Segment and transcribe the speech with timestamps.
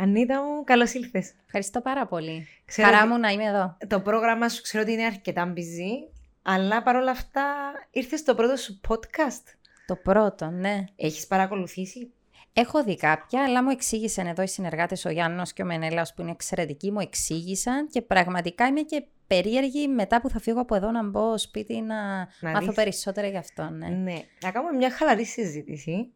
[0.00, 1.32] Ανίτα μου, καλώς ήλθες.
[1.44, 2.46] Ευχαριστώ πάρα πολύ.
[2.64, 3.76] Ξέρω Χαρά μου να είμαι εδώ.
[3.86, 8.80] Το πρόγραμμα σου ξέρω ότι είναι αρκετά busy, αλλά παρόλα αυτά ήρθες στο πρώτο σου
[8.88, 9.44] podcast.
[9.86, 10.84] Το πρώτο, ναι.
[10.96, 12.12] Έχεις παρακολουθήσει;
[12.52, 16.22] Έχω δει κάποια, αλλά μου εξήγησαν εδώ οι συνεργάτες ο Γιάννος και ο Μενέλαος που
[16.22, 20.90] είναι εξαιρετικοί, μου εξήγησαν και πραγματικά είμαι και περίεργη μετά που θα φύγω από εδώ
[20.90, 23.68] να μπω σπίτι να, να μάθω περισσότερα γι' αυτό.
[23.70, 23.88] Ναι.
[23.88, 24.18] ναι.
[24.42, 26.12] Να κάνουμε μια χαλαρή συζήτηση.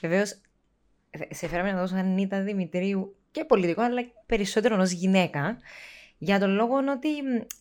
[0.00, 0.40] Βεβαίως,
[1.30, 5.58] σε φέραμε εδώ σαν Νίτα Δημητρίου και πολιτικό, αλλά περισσότερο ω γυναίκα.
[6.18, 7.08] Για τον λόγο ότι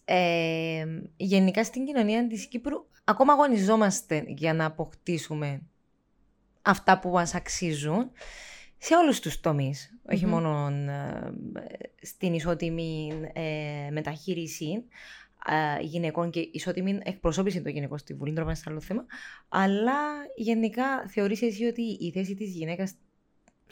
[0.06, 0.86] ε,
[1.18, 5.62] γενικά στην κοινωνία της Κύπρου ακόμα αγωνιζόμαστε για να αποκτήσουμε
[6.62, 8.12] αυτά που μας αξίζουν
[8.78, 11.32] σε όλους τους τομεις όχι μόνο ε,
[12.02, 14.86] στην ισότιμη ε, μεταχείριση
[15.46, 19.06] ε, γυναικών και ισότιμη εκπροσώπηση των γυναικών στη Βουλή, τρόπο άλλο θέμα,
[19.50, 19.94] αλλά
[20.36, 22.94] γενικά θεωρείς εσύ ότι η θέση της γυναίκας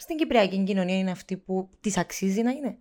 [0.00, 2.76] στην Κυπριακή κοινωνία είναι αυτή που της αξίζει να είναι;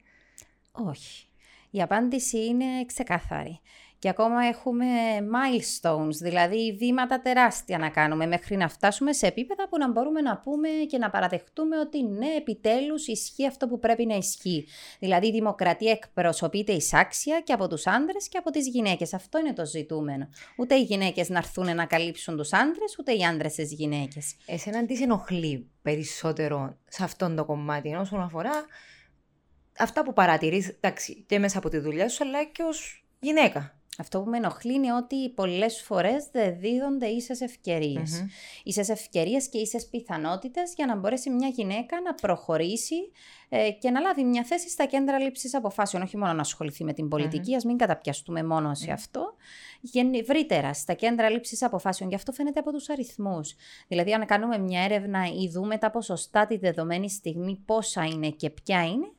[0.71, 1.27] Όχι.
[1.69, 3.59] Η απάντηση είναι ξεκάθαρη.
[3.99, 4.85] Και ακόμα έχουμε
[5.19, 10.37] milestones, δηλαδή βήματα τεράστια να κάνουμε μέχρι να φτάσουμε σε επίπεδα που να μπορούμε να
[10.37, 14.67] πούμε και να παραδεχτούμε ότι ναι, επιτέλους ισχύει αυτό που πρέπει να ισχύει.
[14.99, 19.13] Δηλαδή η δημοκρατία εκπροσωπείται εισάξια και από τους άντρες και από τις γυναίκες.
[19.13, 20.29] Αυτό είναι το ζητούμενο.
[20.57, 24.35] Ούτε οι γυναίκες να έρθουν να καλύψουν τους άντρες, ούτε οι άντρες τις γυναίκες.
[24.45, 28.51] Εσένα τι σε ενοχλεί περισσότερο σε αυτόν το κομμάτι όσον αφορά
[29.77, 30.79] αυτά που παρατηρείς
[31.25, 34.93] και μέσα από τη δουλειά σου αλλά και ως γυναίκα; Αυτό που με ενοχλεί είναι
[34.93, 38.21] ότι πολλές φορές δεν δίδονται ίσες ευκαιρίες.
[38.21, 38.61] Mm-hmm.
[38.63, 42.95] Ίσες ευκαιρίες και ίσες πιθανότητες για να μπορέσει μια γυναίκα να προχωρήσει
[43.49, 46.03] ε, και να λάβει μια θέση στα κέντρα λήψης αποφάσεων.
[46.03, 47.57] Όχι μόνο να ασχοληθεί με την πολιτική, mm-hmm.
[47.57, 49.33] ας μην καταπιαστούμε μόνο σε αυτό.
[50.11, 52.09] Ευρύτερα, στα κέντρα λήψης αποφάσεων.
[52.09, 53.55] Γι' αυτό φαίνεται από τους αριθμούς.
[53.87, 58.49] Δηλαδή, αν κάνουμε μια έρευνα ή δούμε τα ποσοστά τη δεδομένη στιγμή πόσα είναι και
[58.49, 59.11] ποια είναι,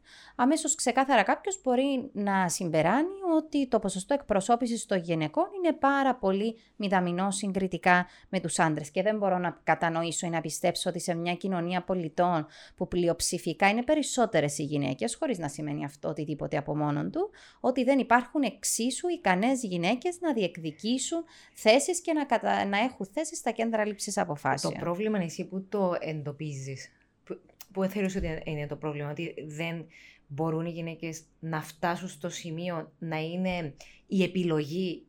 [0.43, 6.57] αμέσως ξεκάθαρα κάποιος μπορεί να συμπεράνει ότι το ποσοστό εκπροσώπησης των γυναικών είναι πάρα πολύ
[6.77, 8.91] μηδαμινό συγκριτικά με τους άντρες.
[8.91, 12.47] Και δεν μπορώ να κατανοήσω ή να πιστέψω ότι σε μια κοινωνία πολιτών
[12.77, 17.31] που πλειοψηφικά είναι περισσότερες οι γυναίκες, χωρίς να σημαίνει αυτό οτιδήποτε από μόνον του,
[17.61, 21.25] ότι δεν υπάρχουν εξίσου ικανές γυναίκες να διεκδικήσουν
[21.55, 22.65] θέσεις και να, κατα...
[22.65, 24.73] να έχουν θέσεις στα κέντρα λήψης αποφάσεων.
[24.73, 26.89] Το πρόβλημα είναι εσύ που το εντοπίζεις.
[27.25, 27.41] Που,
[27.73, 29.87] που θεωρείς ότι είναι το πρόβλημα, ότι δεν
[30.33, 33.75] μπορούν οι γυναίκες να φτάσουν στο σημείο να είναι
[34.07, 35.07] η επιλογή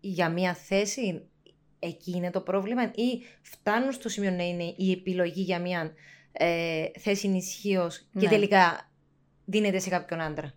[0.00, 1.22] για μία θέση,
[1.78, 5.92] εκεί είναι το πρόβλημα ή φτάνουν στο σημείο να είναι η επιλογή για μία
[6.32, 8.28] ε, θέση ισχύω και ναι.
[8.28, 8.90] τελικά
[9.44, 10.54] δίνεται σε κάποιον άντρα.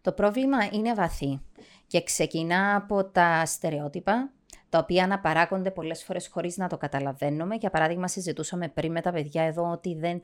[0.00, 1.40] Το πρόβλημα είναι βαθύ
[1.86, 4.32] και ξεκινά από τα στερεότυπα,
[4.68, 7.54] τα οποία αναπαράγονται πολλές φορές χωρίς να το καταλαβαίνουμε.
[7.54, 10.20] Για παράδειγμα, συζητούσαμε πριν με τα παιδιά εδώ ότι δεν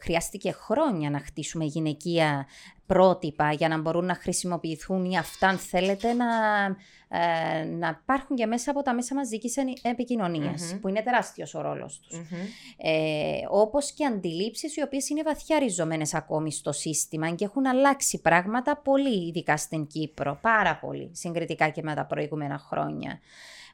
[0.00, 2.46] χρειάστηκε χρόνια να χτίσουμε γυναικεία
[2.86, 6.26] πρότυπα για να μπορούν να χρησιμοποιηθούν ή αυτά, αν θέλετε, να,
[7.08, 12.00] ε, να υπάρχουν και μέσα από τα μέσα μαζικής επικοινωνίας, που είναι τεράστιος ο ρόλος
[12.00, 12.18] τους.
[12.18, 12.48] Mm-hmm.
[12.76, 18.20] Ε, όπως και αντιλήψεις οι οποίες είναι βαθιά ριζωμένες ακόμη στο σύστημα και έχουν αλλάξει
[18.20, 23.20] πράγματα πολύ, ειδικά στην Κύπρο, πάρα πολύ, συγκριτικά και με τα προηγούμενα χρόνια.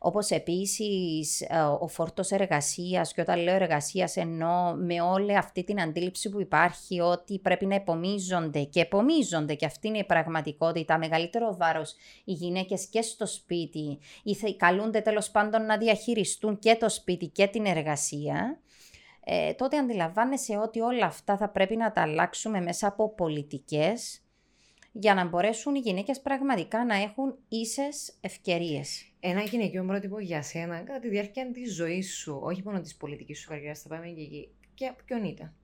[0.02, 5.80] Όπως επίσης ε, ο φόρτος εργασίας και όταν λέω εργασίας εννοώ με όλη αυτή την
[5.80, 11.56] αντίληψη που υπάρχει ότι πρέπει να επομίζονται και επομίζονται και αυτή είναι η πραγματικότητα, μεγαλύτερο
[11.56, 11.94] βάρος
[12.24, 17.46] οι γυναίκες και στο σπίτι ή καλούνται τέλος πάντων να διαχειριστούν και το σπίτι και
[17.46, 18.60] την εργασία.
[19.24, 24.20] Ε, τότε αντιλαμβάνεσαι ότι όλα αυτά θα πρέπει να τα αλλάξουμε μέσα από πολιτικές
[24.92, 29.12] για να μπορέσουν οι γυναίκες πραγματικά να έχουν ίσες ευκαιρίες.
[29.20, 33.40] Ένα γυναικείο πρότυπο για σένα κατά τη διάρκεια της ζωής σου, όχι μόνο της πολιτικής
[33.40, 34.48] σου καριέρας, θα πάμε και εκεί.
[34.74, 35.54] Και ποιον ήταν;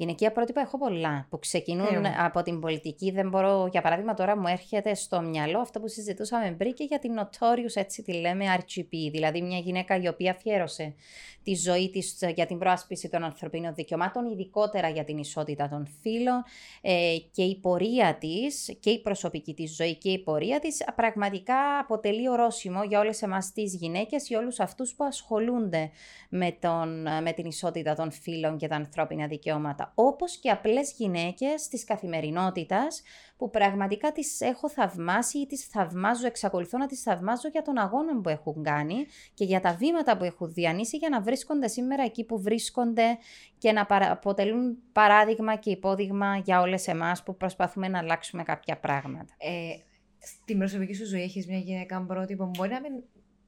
[0.00, 3.10] Γυναικεία πρότυπα έχω πολλά που ξεκινούν από την πολιτική.
[3.10, 6.98] Δεν μπορώ, για παράδειγμα, τώρα μου έρχεται στο μυαλό αυτό που συζητούσαμε πριν και για
[6.98, 9.10] την Notorious, έτσι τη λέμε, RGP.
[9.10, 10.94] Δηλαδή, μια γυναίκα η οποία αφιέρωσε
[11.42, 16.42] τη ζωή της για την προάσπιση των ανθρωπίνων δικαιωμάτων, ειδικότερα για την ισότητα των φύλων
[16.80, 21.78] ε, και η πορεία της και η προσωπική της ζωή και η πορεία της πραγματικά
[21.80, 25.90] αποτελεί ορόσημο για όλες εμάς τις γυναίκες, για όλους αυτούς που ασχολούνται
[26.28, 31.68] με, τον, με την ισότητα των φύλων και τα ανθρώπινα δικαιώματα όπως και απλές γυναίκες
[31.68, 33.02] της καθημερινότητας
[33.36, 38.20] που πραγματικά τις έχω θαυμάσει ή τις θαυμάζω, εξακολουθώ να τις θαυμάζω για τον αγώνα
[38.20, 42.24] που έχουν κάνει και για τα βήματα που έχουν διανύσει για να βρίσκονται σήμερα εκεί
[42.24, 43.18] που βρίσκονται
[43.58, 49.34] και να αποτελούν παράδειγμα και υπόδειγμα για όλες εμάς που προσπαθούμε να αλλάξουμε κάποια πράγματα.
[49.38, 49.76] Ε,
[50.18, 52.92] στην προσωπική σου ζωή έχεις μια γυναίκα πρότυπο, μπορεί να μην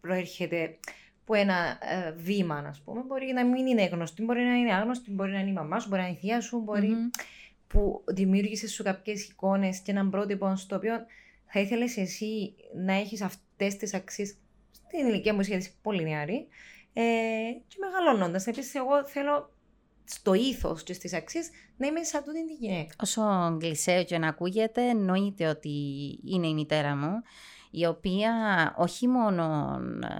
[0.00, 0.78] προέρχεται
[1.31, 5.11] που ένα ε, βήμα, α πούμε, μπορεί να μην είναι γνωστή, μπορεί να είναι άγνωστη,
[5.11, 7.11] μπορεί να είναι η μαμά σου, μπορεί να είναι η θεία σου, μπορει
[7.67, 10.93] που δημιούργησε σου κάποιες εικόνες και έναν πρότυπο στο οποίο
[11.47, 12.55] θα ήθελες εσύ
[12.85, 14.35] να έχεις αυτές τις αξίες
[14.73, 16.47] στην ηλικία μου, γιατί πολύ νεαρή.
[16.93, 17.03] Ε,
[17.69, 19.53] και μεγαλώνοντας, επίσης, εγώ θέλω
[20.05, 22.94] στο ήθος και στις αξίες να είμαι σαν τούτη τη γυναίκα.
[23.03, 23.23] Όσο
[23.61, 25.71] γλυσαίο και να ακούγεται, εννοείται ότι
[26.25, 27.23] είναι η μητέρα μου,
[27.70, 28.32] η οποία
[28.76, 29.76] όχι μόνο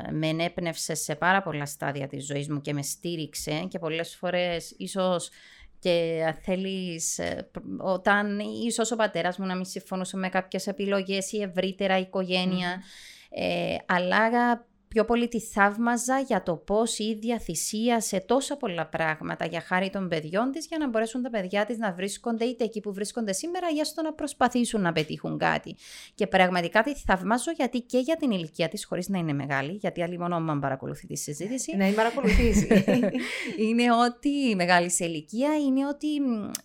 [0.09, 4.17] ε, με ενέπνευσε σε πάρα πολλά στάδια της ζωής μου και με στήριξε και πολλές
[4.17, 5.31] φορές ίσως
[5.79, 11.43] και θέλεις, ε, όταν ίσως ο πατέρας μου να μην συμφωνούσε με κάποιες επιλογές ή
[11.43, 12.83] ευρύτερα οικογένεια,
[13.31, 14.65] ε, αλλά
[14.95, 19.91] πιο πολύ τη θαύμαζα για το πώς η ίδια θυσίασε τόσα πολλά πράγματα για χάρη
[19.91, 23.33] των παιδιών της, για να μπορέσουν τα παιδιά της να βρίσκονται είτε εκεί που βρίσκονται
[23.33, 25.77] σήμερα, ή στο να προσπαθήσουν να πετύχουν κάτι.
[26.15, 30.03] Και πραγματικά τη θαυμάζω γιατί και για την ηλικία της, χωρίς να είναι μεγάλη, γιατί
[30.03, 31.77] άλλη μόνο μου παρακολουθεί τη συζήτηση.
[31.77, 32.85] Να παρακολουθήσει.
[33.69, 36.09] είναι ότι μεγάλη σε ηλικία είναι ότι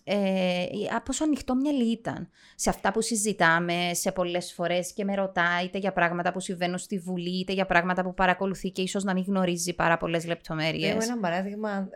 [0.04, 0.64] ε,
[1.04, 5.78] πόσο ανοιχτό μυαλί ήταν σε αυτά που συζητάμε σε πολλές φορές και με ρωτάει είτε
[5.78, 9.24] για πράγματα που συμβαίνουν στη Βουλή, είτε για πράγματα που παρακολουθεί και ίσως να μην
[9.26, 10.90] γνωρίζει πάρα πολλές λεπτομέρειες.
[10.90, 11.88] Έχω ένα παράδειγμα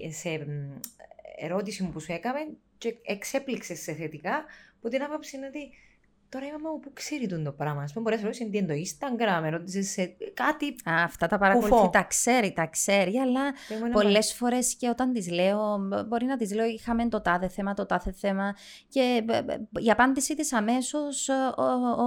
[0.00, 0.46] ε, ε, σε
[1.36, 2.38] ερώτηση μου που σου έκαμε
[2.78, 4.44] και εξέπληξε σε θετικά
[4.80, 5.70] που την άποψη είναι ότι
[6.32, 7.82] Τώρα είπαμε που ξέρει το πράγμα.
[7.82, 10.66] Α πούμε, μπορεί να ρωτήσει τι είναι το Instagram, ρώτησε σε κάτι.
[10.66, 13.40] Α, αυτά τα παρακολουθεί, τα ξέρει, τα ξέρει, αλλά
[13.92, 15.78] πολλές φορές και όταν τη λέω,
[16.08, 18.56] μπορεί να τη λέω, είχαμε το τάδε θέμα, το τάδε θέμα.
[18.88, 19.24] Και
[19.72, 21.28] η απάντησή της αμέσως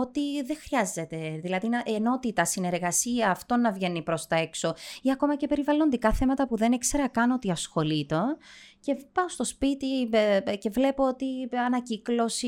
[0.01, 1.39] ότι δεν χρειάζεται.
[1.41, 4.73] Δηλαδή, ενότητα, συνεργασία, αυτό να βγαίνει προς τα έξω.
[5.01, 8.17] Ή ακόμα και περιβαλλοντικά θέματα που δεν ήξερα καν ότι ασχολείται
[8.85, 10.09] και πάω στο σπίτι
[10.59, 11.25] και βλέπω ότι
[11.65, 12.47] ανακύκλωση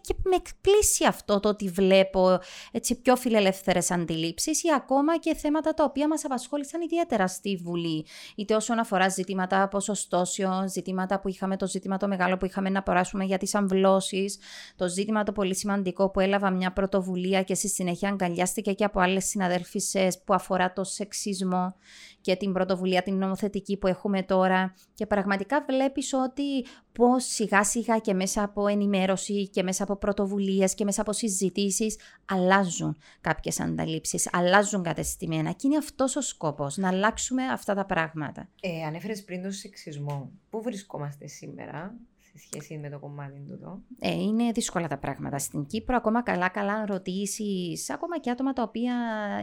[0.00, 2.38] και με εκπλήσει αυτό το ότι βλέπω
[2.72, 8.06] έτσι, πιο φιλελεύθερες αντιλήψεις ή ακόμα και θέματα τα οποία μας απασχόλησαν ιδιαίτερα στη Βουλή.
[8.36, 12.82] Είτε όσον αφορά ζητήματα ποσοστώσεων, ζητήματα που είχαμε, το ζήτημα το μεγάλο που είχαμε να
[12.82, 14.38] περάσουμε για τις αμβλώσεις,
[14.76, 19.00] το ζήτημα το πολύ σημαντικό που έλαβα μια πρωτοβουλία και στη συνέχεια αγκαλιάστηκε και από
[19.00, 21.74] άλλες συναδέλφισες που αφορά το σεξισμό
[22.20, 27.98] και την πρωτοβουλία την νομοθετική που έχουμε τώρα και πραγματικά βλέπεις ότι πώς σιγά σιγά
[27.98, 34.28] και μέσα από ενημέρωση και μέσα από πρωτοβουλίες και μέσα από συζητήσεις αλλάζουν κάποιες ανταλήψεις,
[34.32, 38.48] αλλάζουν κατεστημένα και είναι αυτός ο σκόπος, να αλλάξουμε αυτά τα πράγματα.
[38.60, 40.30] Ε, ανέφερες πριν τον σεξισμό.
[40.50, 41.94] Πού βρισκόμαστε σήμερα;
[42.34, 43.80] Σε σχέση με το κομμάτι του εδώ.
[43.98, 45.96] Ε, είναι δύσκολα τα πράγματα στην Κύπρο.
[45.96, 48.94] Ακόμα καλά-καλά αν ρωτήσεις, ακόμα και άτομα τα οποία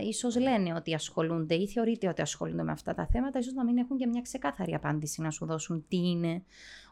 [0.04, 3.78] ίσως λένε ότι ασχολούνται ή θεωρείται ότι ασχολούνται με αυτά τα θέματα, ίσως να μην
[3.78, 6.44] έχουν και μια ξεκάθαρη απάντηση να σου δώσουν τι είναι.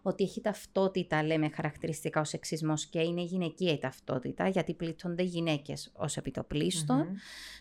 [0.02, 5.92] Ότι έχει ταυτότητα, λέμε, χαρακτηριστικά ο σεξισμός και είναι γυναικεία η ταυτότητα, γιατί πλήττονται γυναίκες
[5.96, 7.08] ως επιτοπλιστων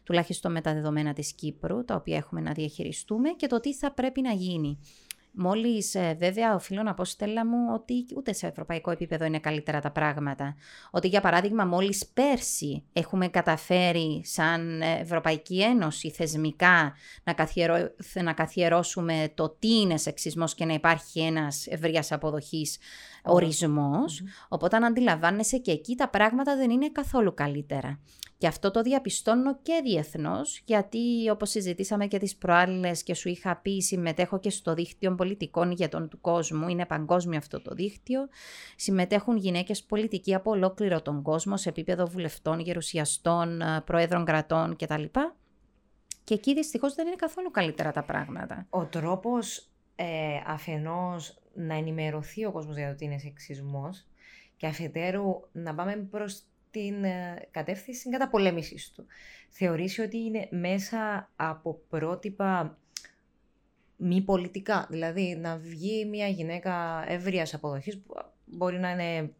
[0.04, 3.92] τουλάχιστον με τα δεδομένα της Κύπρου, τα οποία έχουμε να διαχειριστούμε και το τι θα
[3.92, 4.78] πρέπει να γίνει.
[5.36, 9.80] Μόλις ε, βέβαια οφείλω να πω Στέλλα μου ότι ούτε σε ευρωπαϊκό επίπεδο είναι καλύτερα
[9.80, 10.56] τα πράγματα.
[10.90, 16.94] Ότι για παράδειγμα μόλις πέρσι έχουμε καταφέρει σαν Ευρωπαϊκή Ένωση θεσμικά
[17.24, 17.76] να, καθιερώ,
[18.22, 22.78] να καθιερώσουμε το τι είναι σεξισμός και να υπάρχει ένας ευρείας αποδοχής
[23.24, 24.22] ορισμός.
[24.48, 28.00] Οπότε αν αντιλαμβάνεσαι και εκεί τα πράγματα δεν είναι καθόλου καλύτερα.
[28.44, 33.56] Και αυτό το διαπιστώνω και διεθνώς, γιατί όπως συζητήσαμε και τις προάλλε και σου είχα
[33.56, 36.68] πει, συμμετέχω και στο δίκτυο πολιτικών ηγετών του κόσμου.
[36.68, 38.28] Είναι παγκόσμιο αυτό το δίκτυο.
[38.76, 45.04] Συμμετέχουν γυναίκες πολιτικοί από ολόκληρο τον κόσμο σε επίπεδο βουλευτών, γερουσιαστών, ε, προέδρων κρατών κτλ.
[46.24, 48.66] Και εκεί δυστυχώς δεν είναι καθόλου καλύτερα τα πράγματα.
[48.70, 50.06] Ο τρόπος ε,
[50.46, 54.06] αφενός να ενημερωθεί ο κόσμος για το τι είναι σεξισμός
[54.56, 56.42] και αφετέρου να πάμε προς
[56.74, 59.06] την ε, κατεύθυνση καταπολέμησης του.
[59.48, 62.78] Θεωρήσει ότι είναι μέσα από πρότυπα
[63.96, 64.86] μη πολιτικά.
[64.90, 68.02] Δηλαδή να βγει μια γυναίκα εύρειας αποδοχής,
[68.44, 69.32] μπορεί να είναι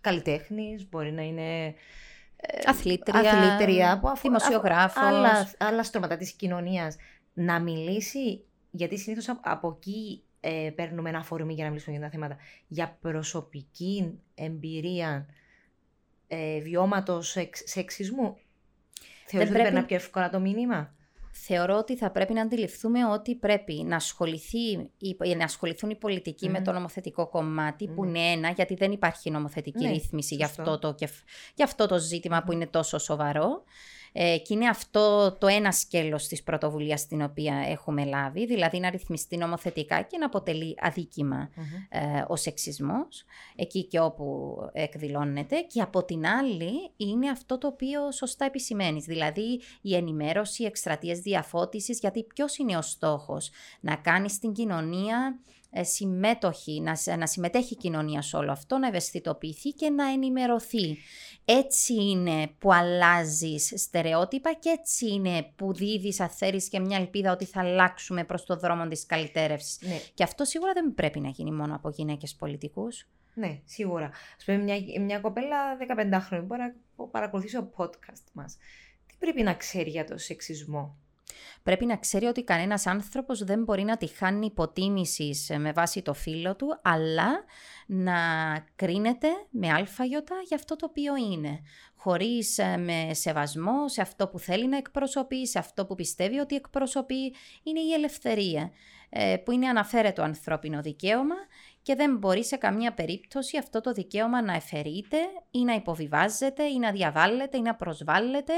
[0.00, 1.66] καλλιτέχνης, μπορεί να είναι
[2.36, 5.02] ε, αθλήτρια, αθλήτρια που αφού, δημοσιογράφος.
[5.02, 6.96] Άλλα, άλλα στρώματα της κοινωνίας.
[7.34, 12.10] Να μιλήσει, γιατί συνήθως από εκεί ε, παίρνουμε ένα αφορμή για να μιλήσουμε για τα
[12.10, 12.36] θέματα,
[12.66, 15.26] για προσωπική εμπειρία
[16.28, 18.36] ε, βιώματος σεξισμού;
[19.26, 19.82] Θεωρείς ότι πρέπει...
[19.82, 20.96] πιο εύκολα το μήνυμα;
[21.38, 24.90] Θεωρώ ότι θα πρέπει να αντιληφθούμε ότι πρέπει να, ασχοληθεί,
[25.36, 29.84] να ασχοληθούν οι πολιτικοί με το νομοθετικό κομμάτι, που είναι ένα, γιατί δεν υπάρχει νομοθετική
[29.84, 30.94] ναι, ρύθμιση για αυτό, το,
[31.54, 33.64] για αυτό το ζήτημα που είναι τόσο σοβαρό.
[34.18, 38.90] Ε, και είναι αυτό το ένα σκέλος της πρωτοβουλίας την οποία έχουμε λάβει, δηλαδή να
[38.90, 40.76] ρυθμιστεί νομοθετικά και να αποτελεί
[41.88, 43.24] ε, ο σεξισμός,
[43.56, 45.60] εκεί και όπου εκδηλώνεται.
[45.60, 51.18] Και από την άλλη είναι αυτό το οποίο σωστά επισημαίνεις, δηλαδή η ενημέρωση, οι εκστρατείες
[51.18, 57.72] διαφώτισης, γιατί ποιος είναι ο στόχος, να κάνει στην κοινωνία ε, συμμέτοχη, να, να συμμετέχει
[57.72, 60.98] η κοινωνία σε όλο αυτό, να ευαισθητοποιηθεί και να ενημερωθεί.
[61.44, 66.30] Έτσι είναι που αλλάζεις στερεότυπα και έτσι είναι που δίδεις, αν
[66.70, 69.78] και μια ελπίδα ότι θα αλλάξουμε προς το δρόμο της καλυτέρευσης.
[69.80, 70.00] Ναι.
[70.14, 73.06] Και αυτό σίγουρα δεν πρέπει να γίνει μόνο από γυναίκες πολιτικούς.
[73.34, 74.06] Ναι, σίγουρα.
[74.06, 78.56] Α πούμε, μια, μια κοπέλα 15 χρόνια μπορεί να παρακολουθήσει το podcast μας.
[79.06, 80.96] Τι πρέπει να ξέρει για το σεξισμό;
[81.62, 86.14] Πρέπει να ξέρει ότι κανένας άνθρωπος δεν μπορεί να τη χάνει υποτίμησης με βάση το
[86.14, 87.44] φύλλο του, αλλά
[87.86, 88.18] να
[88.76, 91.60] κρίνεται με αλφαγιώτα για αυτό το οποίο είναι.
[91.96, 96.54] Χωρίς ε, με σεβασμό σε αυτό που θέλει να εκπροσωπεί, σε αυτό που πιστεύει ότι
[96.54, 98.70] εκπροσωπεί, είναι η ελευθερία,
[99.08, 101.34] ε, που είναι αναφέρετο ανθρώπινο δικαίωμα
[101.82, 105.16] και δεν μπορεί σε καμία περίπτωση αυτό το δικαίωμα να εφαιρείται
[105.50, 108.52] ή να υποβιβάζεται ή να διαβάλλεται ή να προσβάλλεται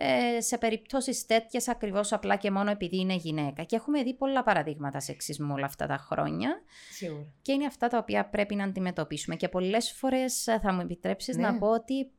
[0.00, 3.62] ε, σε περιπτώσεις τέτοιες ακριβώς απλά και μόνο επειδή είναι γυναίκα.
[3.62, 6.62] Και έχουμε δει πολλά παραδείγματα σεξισμού όλα αυτά τα χρόνια.
[6.90, 7.26] Σίγουρα.
[7.42, 9.36] Και είναι αυτά τα οποία πρέπει να αντιμετωπίσουμε.
[9.36, 11.58] Και πολλές φορές ε, θα μου επιτρέψεις να ναι.
[11.58, 12.10] πω ότι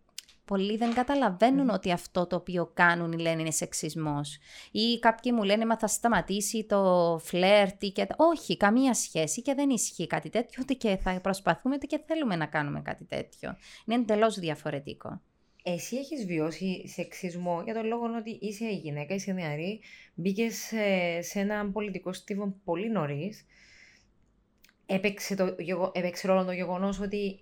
[0.46, 4.38] πολλοί δεν καταλαβαίνουν ότι αυτό το οποίο κάνουν λένε είναι σεξισμός.
[4.72, 8.08] Ή κάποιοι μου λένε μα θα σταματήσει το φλερτ και...
[8.16, 12.36] Όχι, καμία σχέση και δεν ισχύει κάτι τέτοιο ούτε και θα προσπαθούμε ούτε και θέλουμε
[12.36, 13.56] να κάνουμε κάτι τέτοιο.
[13.86, 15.22] Είναι εντελώς διαφορετικό.
[15.64, 19.80] Εσύ έχεις βιώσει σεξισμό; Για τον λόγο ότι είσαι η γυναίκα, είσαι νεαρή,
[20.14, 23.46] μπήκες σε, σε ένα πολιτικό στίβο πολύ νωρίς.
[24.86, 25.56] Έπαιξε, το,
[25.94, 27.40] έπαιξε ρόλο το γεγονός ότι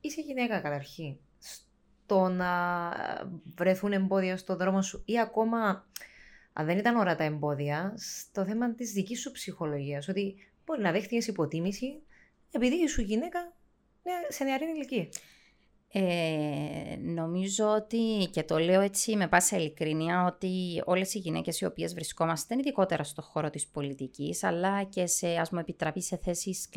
[0.00, 1.16] είσαι γυναίκα καταρχήν.
[1.38, 2.50] Στο να
[3.56, 5.86] βρεθούν εμπόδια στον δρόμο σου ή ακόμα,
[6.52, 10.08] αν δεν ήταν ώρα τα εμπόδια, στο θέμα της δικής σου ψυχολογίας.
[10.08, 12.02] Ότι μπορεί να δέχτηκες υποτίμηση
[12.50, 13.52] επειδή είσαι γυναίκα
[14.28, 15.08] σε νεαρή ηλικία.
[15.92, 21.64] Ε, νομίζω ότι, και το λέω έτσι με πάσα ειλικρίνεια, ότι όλες οι γυναίκες οι
[21.64, 26.68] οποίες βρισκόμαστε, ειδικότερα στον χώρο της πολιτικής, αλλά και σε, ας μου επιτραπεί, σε θέσεις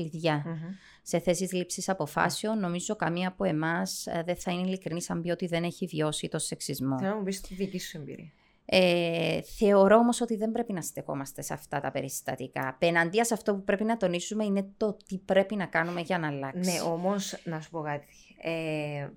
[1.04, 5.30] σε θέσεις λήψης αποφάσεων, νομίζω καμία από εμάς ε, δεν θα είναι ειλικρινή αν πει
[5.30, 6.98] ότι δεν έχει βιώσει το σεξισμό.
[6.98, 8.32] Θέλω να μου πεις τη δική σου εμπειρία.
[8.66, 12.68] Ε, θεωρώ όμως ότι δεν πρέπει να στεκόμαστε σε αυτά τα περιστατικά.
[12.68, 16.28] Απέναντία σε αυτό που πρέπει να τονίσουμε είναι το τι πρέπει να κάνουμε για να
[16.28, 16.72] αλλάξει.
[16.72, 18.06] Ναι, όμως να σου πω κάτι.
[18.42, 19.10] Ε,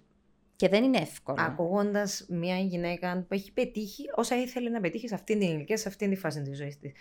[0.57, 1.37] και δεν είναι εύκολο.
[1.41, 5.89] Ακούγοντας μια γυναίκα που έχει πετύχει όσα ήθελε να πετύχει σε αυτήν την ηλικία, σε
[5.89, 6.93] αυτήν τη φάση της ζωής της.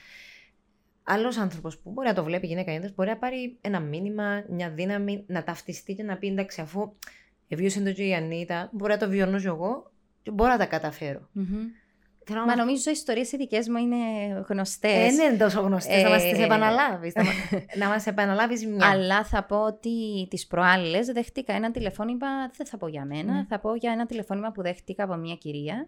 [1.03, 4.69] Άλλος άνθρωπος που μπορεί να το βλέπει γυναίκα ή μπορεί να πάρει ένα μήνυμα, μια
[4.69, 6.93] δύναμη, να ταυτιστεί και να πει εντάξει, αφού
[7.47, 11.29] βίωσε το και η Ανίτα, μπορεί να το βιώνω εγώ και μπορώ να τα καταφερω
[12.34, 13.96] Μα νομίζω οι ιστορίες οι δικές μου είναι
[14.48, 15.15] γνωστές.
[15.15, 16.03] Δεν είναι τόσο γνωστές.
[16.03, 17.13] να μας τις επαναλάβεις.
[17.79, 18.89] να μας επαναλάβεις μια.
[18.89, 22.27] Αλλά θα πω ότι τις προάλλες δέχτηκα ένα τηλεφώνημα.
[22.58, 23.46] Δεν θα πω για μένα.
[23.50, 25.88] Θα πω για ένα τηλεφώνημα που δέχτηκα από μια κυρια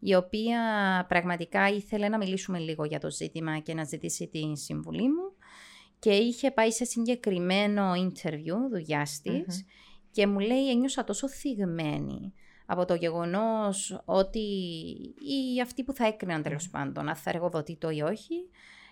[0.00, 0.60] η οποία
[1.08, 5.32] πραγματικά ήθελε να μιλήσουμε λίγο για το ζήτημα και να ζητήσει τη συμβουλή μου.
[5.98, 9.64] Και είχε πάει σε συγκεκριμένο interview δουλειάς της
[10.10, 12.32] και μου λέει: Ένιωσα τόσο θυγμένη
[12.70, 14.38] από το γεγονός ότι
[15.18, 18.34] οι αυτοί που θα έκριναν τέλος πάντων αν θα εργοδοτεί το ή όχι,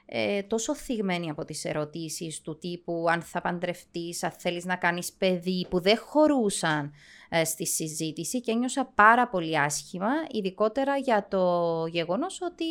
[0.06, 5.12] ε, τόσο θυγμένοι από τις ερωτήσεις του τύπου αν θα παντρευτείς, αν θέλεις να κάνεις
[5.12, 6.92] παιδί που δεν χωρούσαν
[7.28, 12.64] ε, στη συζήτηση και ένιωσα πάρα πολύ άσχημα, ειδικότερα για το γεγονός ότι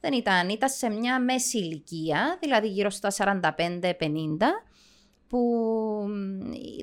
[0.00, 3.40] δεν ήταν, ήταν σε μια μέση ηλικία, δηλαδή γύρω στα 45-50
[5.28, 5.40] που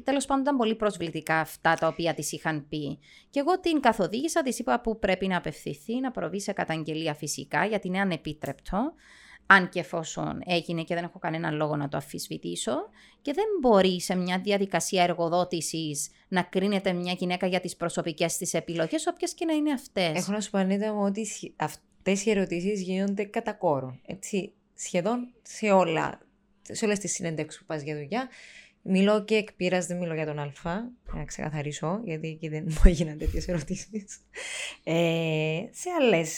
[0.03, 2.99] τέλος πάντων ήταν πολύ προσβλητικά αυτά τα οποία της είχαν πει.
[3.29, 7.65] Και εγώ την καθοδήγησα, της είπα που πρέπει να απευθυνθεί, να προβεί σε καταγγελία φυσικά,
[7.65, 8.93] γιατί είναι ανεπίτρεπτο.
[9.47, 12.75] Αν και εφόσον έγινε και δεν έχω κανένα λόγο να το αφισβητήσω.
[13.21, 18.53] Και δεν μπορεί σε μια διαδικασία εργοδότησης να κρίνεται μια γυναίκα για τις προσωπικές της
[18.53, 20.17] επιλογές, όποιες και να είναι αυτές.
[20.17, 20.59] Έχω να σου πω,
[21.01, 23.99] ότι αυτές οι ερωτήσεις γίνονται κατά κόρο.
[24.05, 26.24] Έτσι, σχεδόν σε όλα
[26.71, 28.29] σε όλες τις συνέντευξει που πας για δουλειά.
[28.87, 29.49] Μιλώ και εκ
[29.87, 30.51] δεν μιλώ για τον Α,
[31.13, 34.19] να ξεκαθαρίσω, γιατί εκεί δεν μου έγιναν τέτοιες ερωτήσεις.
[34.83, 36.29] Ε, σε άλλες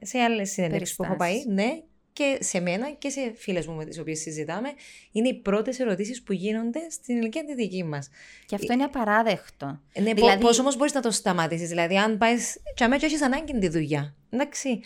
[0.00, 3.84] σε άλλες συνέντευξει που έχω πάει, ναι, και σε μένα και σε φίλες μου με
[3.84, 4.68] τις οποίες συζητάμε,
[5.12, 8.08] είναι οι πρώτες ερωτήσεις που γίνονται στην ηλικία τη δική μας.
[8.46, 9.80] Και αυτό είναι απαράδεκτο.
[10.00, 10.42] Ναι, δηλαδή...
[10.42, 12.62] πώς όμως μπορείς να το σταματήσεις, Δηλαδή, αν πάεις.
[12.74, 14.14] Τσαμέ, και έχεις ανάγκη τη δουλειά.
[14.30, 14.80] Εντάξει.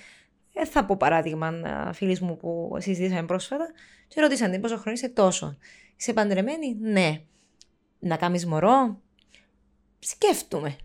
[0.52, 1.52] Ε, θα πω παράδειγμα
[1.94, 3.73] φίλη μου που συζητήσαμε πρόσφατα.
[4.08, 5.56] Και ρωτήσαν την πόσο χρόνο είσαι τόσο;
[5.96, 7.23] Είσαι παντρεμένη, ναι.
[7.99, 9.00] Να κάνεις μωρό,
[9.99, 10.76] σκέφτομαι.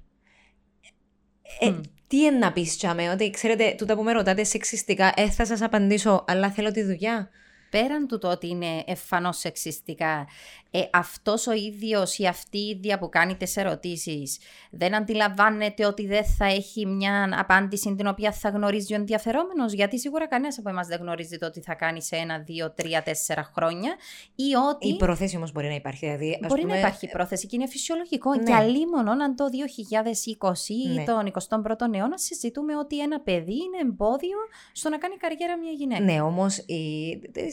[1.60, 1.74] Ε,
[2.08, 5.62] Τι είναι να πεις, Τσάμε, ότι ξέρετε, τούτα που με ρωτάτε σεξιστικά, ε, θα σας
[5.62, 7.30] απαντήσω, αλλά θέλω τη δουλειά
[7.70, 10.28] πέραν του το ότι είναι εμφανώς σεξιστικά,
[10.72, 14.38] ε, αυτός ο ίδιος ή αυτή η ίδια που κάνει τις ερωτήσεις
[14.70, 20.00] δεν αντιλαμβάνεται ότι δεν θα έχει μια απάντηση την οποία θα γνωρίζει ο ενδιαφερόμενος, γιατί
[20.00, 23.52] σίγουρα κανένας από εμάς δεν γνωρίζει το ότι θα κάνει σε ένα, δύο, τρία, τέσσερα
[23.56, 23.96] χρόνια
[24.36, 24.88] ή ότι...
[24.88, 26.06] Η πρόθεση όμως μπορεί να υπάρχει.
[26.06, 26.74] Δηλαδή, μπορεί πούμε...
[26.74, 28.36] να υπάρχει πρόθεση και είναι φυσιολογικό.
[28.36, 28.44] Ναι.
[28.44, 30.52] Και αλλήμον αν το 2020
[30.94, 31.02] ναι.
[31.02, 34.38] ή τον 21ο αιώνα συζητούμε ότι ένα παιδί είναι εμπόδιο
[34.72, 36.04] στο να κάνει καριέρα μια γυναίκα.
[36.04, 36.66] Ναι, όμως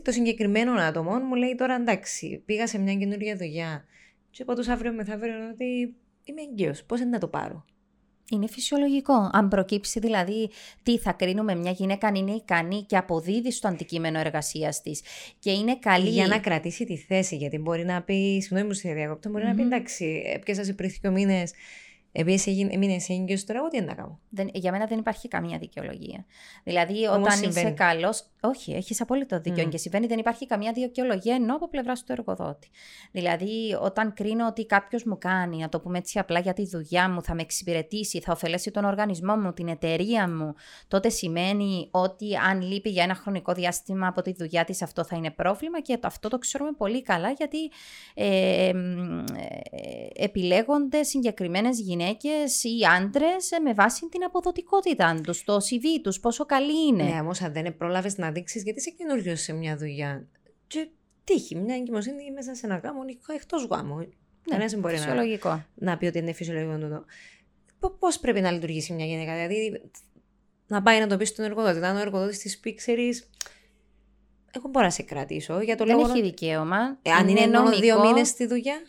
[0.07, 3.85] το συγκεκριμένο άτομο μου λέει τώρα εντάξει, πήγα σε μια καινούργια δουλειά.
[4.31, 5.95] Και είπα τους αύριο μεθαύριο ότι
[6.25, 6.75] είμαι εγκύο.
[6.87, 7.65] Πώς είναι να το πάρω;
[8.31, 9.31] Είναι φυσιολογικό.
[9.33, 10.51] Αν προκύψει δηλαδή
[10.83, 15.03] τι θα κρίνουμε μια γυναίκα αν είναι ικανή και αποδίδει στο αντικείμενο εργασίας της
[15.39, 16.09] και είναι καλή.
[16.09, 18.39] Για να κρατήσει τη θέση, γιατί μπορεί να πει.
[18.41, 19.49] Συγγνώμη μου στη διακόπτω, μπορεί mm-hmm.
[19.49, 21.53] να πει εντάξει, έπιασα σε πριν δύο μήνες
[22.19, 24.21] επειδή έμεινε έγκυος τώρα, ό,τι να κάνω.
[24.29, 26.25] Δεν, για μένα δεν υπάρχει καμία δικαιολογία.
[26.65, 27.67] Δηλαδή, Όμως όταν συμβαίνει.
[27.67, 28.15] είσαι καλό.
[28.41, 29.65] Όχι, έχεις απόλυτο δίκιο.
[29.65, 29.69] Mm.
[29.69, 32.69] Και συμβαίνει, δεν υπάρχει καμία δικαιολογία ενώ από πλευράς του εργοδότη.
[33.13, 37.11] Δηλαδή, όταν κρίνω ότι κάποιος μου κάνει, να το πούμε έτσι απλά για τη δουλειά
[37.11, 40.55] μου, θα με εξυπηρετήσει, θα ωφελέσει τον οργανισμό μου, την εταιρεία μου,
[40.89, 45.17] τότε σημαίνει ότι αν λείπει για ένα χρονικό διάστημα από τη δουλειά της, αυτό θα
[45.17, 45.81] είναι πρόβλημα.
[45.81, 47.71] Και αυτό το ξέρουμε πολύ καλά, γιατί
[48.15, 48.75] ε, ε, ε
[50.15, 56.47] επιλέγονται συγκεκριμένες γυναίκες γυναίκες ή άντρες με βάση την αποδοτικότητά τους, το CV τους, πόσο
[56.47, 57.03] καλή είναι.
[57.03, 60.27] Ναι, όμως αν δεν πρόλαβες να δείξεις, γιατί είσαι καινούριο σε μια δουλειά.
[60.67, 60.89] Και
[61.25, 63.01] τύχει, μια εγκυμοσύνη μέσα σε ένα γάμο,
[63.35, 63.97] εκτός γάμου.
[63.97, 64.07] Ναι,
[64.45, 67.05] Κανένας δεν μπορεί να, να πει ότι είναι φυσιολογικό τούτο.
[67.99, 69.83] Πώς πρέπει να λειτουργήσει μια γυναίκα, Δηλαδή,
[70.67, 71.85] να πάει να το πει στον εργοδότη.
[71.85, 73.31] Αν ο εργοδότης της πει, ξέρεις,
[74.51, 75.61] εγώ μπορώ να σε κρατήσω.
[75.61, 76.11] Για το δεν λόγο...
[76.11, 76.99] έχει δικαίωμα.
[77.03, 78.81] Ε, αν είναι, είναι μόνο δύο μήνες στη δουλειά.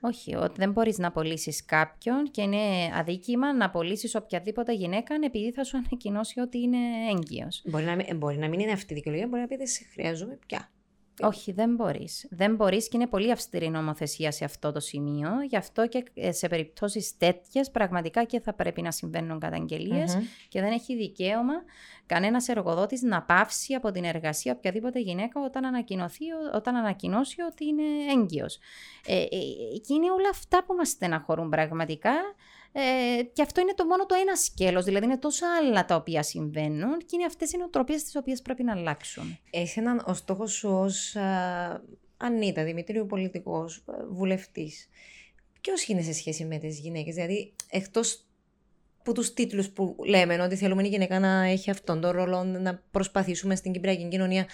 [0.00, 5.52] Όχι, ότι δεν μπορείς να απολύσεις κάποιον και είναι αδίκημα να απολύσεις οποιαδήποτε γυναίκα επειδή
[5.52, 6.78] θα σου ανακοινώσει ότι είναι
[7.10, 7.62] έγκυος.
[7.64, 10.38] Μπορεί να, μπορεί να μην είναι αυτή η δικαιολογία, μπορεί να πει δεν σε χρειάζομαι
[10.46, 10.70] πια.
[11.20, 12.26] Όχι, δεν μπορείς.
[12.30, 15.30] Δεν μπορείς και είναι πολύ αυστηρή νομοθεσία σε αυτό το σημείο.
[15.48, 19.40] Γι' αυτό και ε, σε περιπτώσεις τέτοιες πραγματικά και θα πρέπει να συμβαίνουν
[20.48, 21.54] και δεν έχει δικαίωμα
[22.06, 27.82] κανένας εργοδότης να πάυσει από την εργασία οποιαδήποτε γυναίκα όταν, ανακοινωθεί, όταν ανακοινώσει ότι είναι
[28.12, 28.58] έγκυος.
[29.06, 29.26] Ε, ε,
[29.86, 32.12] και είναι όλα αυτά που μας στεναχωρούν πραγματικά.
[32.80, 36.22] Ε, και αυτό είναι το μόνο το ένα σκέλος, δηλαδή είναι τόσα άλλα τα οποία
[36.22, 39.38] συμβαίνουν και είναι αυτές οι νοοτροπίες τις οποίες πρέπει να αλλάξουν.
[39.50, 41.82] Έχεις έναν ο στόχος σου ως α,
[42.16, 44.88] Ανίτα, Δημητρίου πολιτικός, βουλευτής.
[45.60, 48.26] Ποιος είναι σε σχέση με τις γυναίκες, δηλαδή εκτός
[48.98, 52.82] από τους τίτλους που λέμε ότι θέλουμε η γυναίκα να έχει αυτόν τον ρόλο, να
[52.90, 54.46] προσπαθήσουμε στην Κυπριακή κοινωνία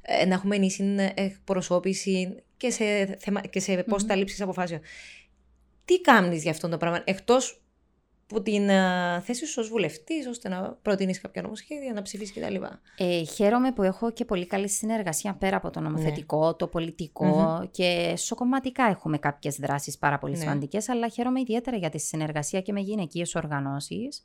[0.00, 3.40] ε, να έχουμε ενίσχυση εκπροσώπηση και σε, θεμα...
[3.40, 4.02] και σε mm-hmm.
[4.06, 4.80] τα λήψη αποφάσεων.
[5.84, 7.62] Τι κάνεις για αυτό το πράγμα, εκτός
[8.28, 12.54] που την uh, θέση σου ως βουλευτής, ώστε να προτείνεις κάποια νομοσχέδια, να ψηφίσεις κτλ.
[12.96, 16.52] Ε, χαίρομαι που έχω και πολύ καλή συνεργασία πέρα από το νομοθετικό, ναι.
[16.52, 20.38] το πολιτικο και σοκομματικά έχουμε κάποιες δράσεις πάρα πολύ ναι.
[20.38, 24.22] σημαντικές, αλλά χαίρομαι ιδιαίτερα για τη συνεργασία και με γυναικείες οργανώσεις.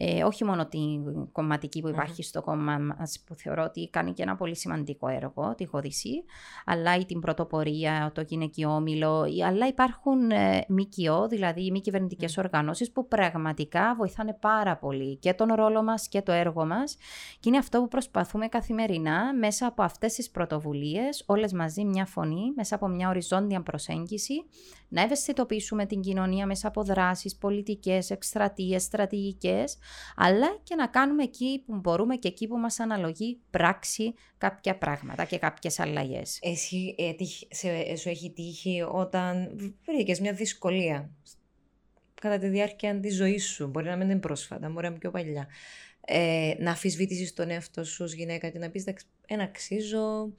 [0.00, 4.22] Ε, όχι μόνο την κομματική που υπαρχει στο κόμμα μας, που θεωρώ ότι κάνει και
[4.22, 6.24] ένα πολύ σημαντικό έργο, τη Χοδησή,
[6.64, 12.34] αλλά ή την πρωτοπορία, το γυναικείο όμιλο, αλλά υπάρχουν ε, ΜΚΟ, δηλαδή οι μη κυβερνητικές
[12.38, 12.42] mm.
[12.44, 13.37] οργανώσεις που πραγματικά
[13.96, 16.96] βοηθάνε πάρα πολύ και τον ρόλο μας και το έργο μας.
[17.40, 22.52] Και είναι αυτό που προσπαθούμε καθημερινά μέσα από αυτές τις πρωτοβουλίες, όλες μαζί μια φωνή,
[22.56, 24.44] μέσα από μια οριζόντια προσέγγιση,
[24.88, 29.76] να ευαισθητοποιήσουμε την κοινωνία μέσα από δράσεις, πολιτικές, εκστρατείες, στρατηγικές,
[30.16, 35.24] αλλά και να κάνουμε εκεί που μπορούμε και εκεί που μας αναλογεί πράξη κάποια πράγματα
[35.24, 36.38] και κάποιες αλλαγές.
[36.42, 37.12] Εσύ ε,
[37.48, 41.10] σε, σου έχει τύχει όταν βρήκες μια δυσκολία
[42.20, 45.10] κατά τη διάρκεια της ζωής σου, μπορεί να μην είναι πρόσφατα, μπορεί να είναι πιο
[45.10, 45.48] παλιά,
[46.04, 48.84] ε, να αφισβήτησεις τον εαυτό σου ως γυναίκα και να πεις
[49.26, 50.34] ένα αξίζω,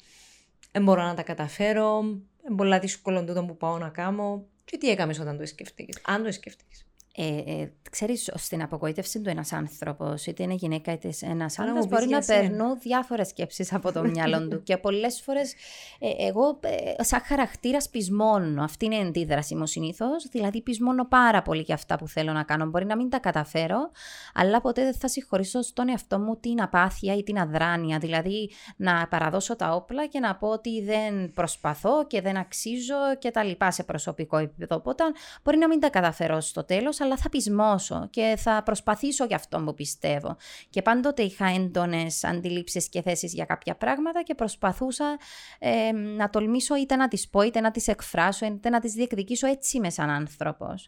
[0.71, 1.99] δεν μπορώ να τα καταφέρω,
[2.47, 6.23] είναι πολλά δύσκολο τούτο που πάω να κάνω και τι έκαμες όταν το σκεφτείς, αν
[6.23, 6.88] το σκεφτείς.
[7.21, 12.07] Ε, ε, ξέρεις, στην απογοήτευση του ένας άνθρωπος, είτε είναι γυναίκα είτε ένας άντρας, μπορεί
[12.07, 14.63] να περνούν διάφορες σκέψεις από το μυαλό του.
[14.63, 15.53] και πολλές φορές
[15.99, 18.63] ε, εγώ ε, σαν χαρακτήρας πεισμώνω.
[18.63, 20.27] Αυτή είναι η αντίδραση μου συνήθως.
[20.31, 22.65] Δηλαδή πεισμώνω πάρα πολύ για αυτά που θέλω να κάνω.
[22.65, 23.91] Μπορεί να μην τα καταφέρω,
[24.33, 27.97] αλλά ποτέ δεν θα συγχωρήσω στον εαυτό μου την απάθεια ή την αδράνεια.
[27.97, 33.31] Δηλαδή να παραδώσω τα όπλα και να πω ότι δεν προσπαθώ και δεν αξίζω και
[33.31, 34.75] τα λοιπά σε προσωπικό επίπεδο.
[34.75, 35.03] Οπότε
[35.43, 39.59] μπορεί να μην τα καταφέρω στο τέλος, αλλά θα πεισμώσω και θα προσπαθήσω για αυτό
[39.59, 40.37] που πιστεύω.
[40.69, 45.17] Και πάντοτε είχα έντονες αντιλήψεις και θέσεις για κάποια πράγματα και προσπαθούσα
[45.59, 49.47] ε, να τολμήσω είτε να τις πω, είτε να τις εκφράσω, είτε να τις διεκδικήσω.
[49.47, 50.87] Έτσι είμαι σαν άνθρωπος.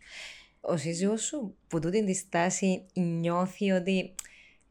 [0.61, 4.15] ο σύζυγος σου που τούτη τη στάση νιώθει ότι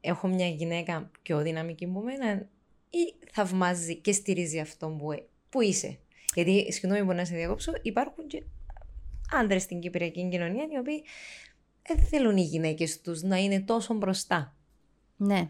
[0.00, 2.48] έχω μια γυναίκα πιο δυναμική από μένα
[2.90, 5.98] ή θαυμάζει και στηρίζει αυτό που, ε, που είσαι;
[6.34, 8.42] Γιατί, συγγνώμη που να σε διακόψω, υπάρχουν και
[9.32, 11.04] άντρες στην Κυπριακή κοινωνία οι οποίοι
[11.88, 14.54] δεν θέλουν οι γυναίκες τους να είναι τόσο μπροστά.
[15.16, 15.46] Ναι.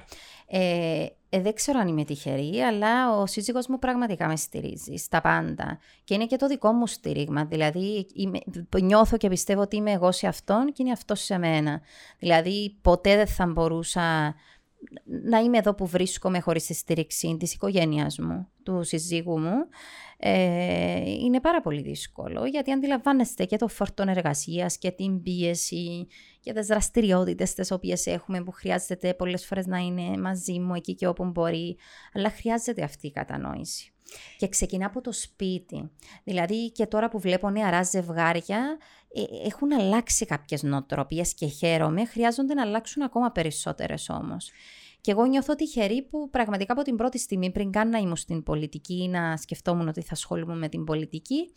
[0.46, 5.20] Ε, ε, δεν ξέρω αν είμαι τυχερή, αλλά ο σύζυγός μου πραγματικά με στηρίζει στα
[5.20, 5.78] πάντα.
[6.04, 7.44] Και είναι και το δικό μου στήριγμα.
[7.44, 8.38] Δηλαδή, είμαι,
[8.80, 11.80] νιώθω και πιστεύω ότι είμαι εγώ σε αυτόν και είναι αυτός σε μένα.
[12.18, 14.34] Δηλαδή, ποτέ δεν θα μπορούσα
[15.04, 19.54] να είμαι εδώ που βρίσκομαι χωρίς τη στήριξη της οικογένειας μου, του συζύγου μου,
[20.18, 26.06] ε, είναι πάρα πολύ δύσκολο γιατί αντιλαμβάνεστε και το φόρτο εργασίας και την πίεση
[26.40, 30.94] και τις δραστηριότητες τις οποίες έχουμε που χρειάζεται πολλές φορές να είναι μαζί μου εκεί
[30.94, 31.76] και όπου μπορεί,
[32.12, 33.92] αλλά χρειάζεται αυτή η κατανόηση.
[34.38, 35.90] Και ξεκινά από το σπίτι.
[36.24, 38.78] Δηλαδή και τώρα που βλέπω νεαρά ζευγάρια,
[39.14, 44.50] ε, έχουν αλλάξει κάποιες νοοτροπίες και χαίρομαι, χρειάζονται να αλλάξουν ακόμα περισσότερες όμως.
[45.00, 48.42] Και εγώ νιώθω τυχερή που πραγματικά από την πρώτη στιγμή, πριν καν να ήμουν στην
[48.42, 51.52] πολιτική, να σκεφτόμουν ότι θα ασχολούμαι με την πολιτική,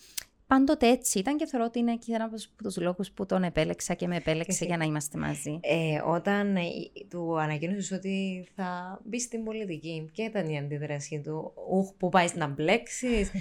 [0.54, 3.94] πάντοτε έτσι ήταν και θεωρώ ότι είναι και ένας από τους λόγους που τον επέλεξα
[3.94, 5.60] και με επέλεξε για να είμαστε μαζί.
[5.62, 6.62] Ε, όταν ε,
[7.10, 12.28] του ανακοίνωσες ότι θα μπεις στην πολιτική, ποια ήταν η αντίδραση του, Ουχ, που πάει
[12.36, 13.32] να μπλέξεις,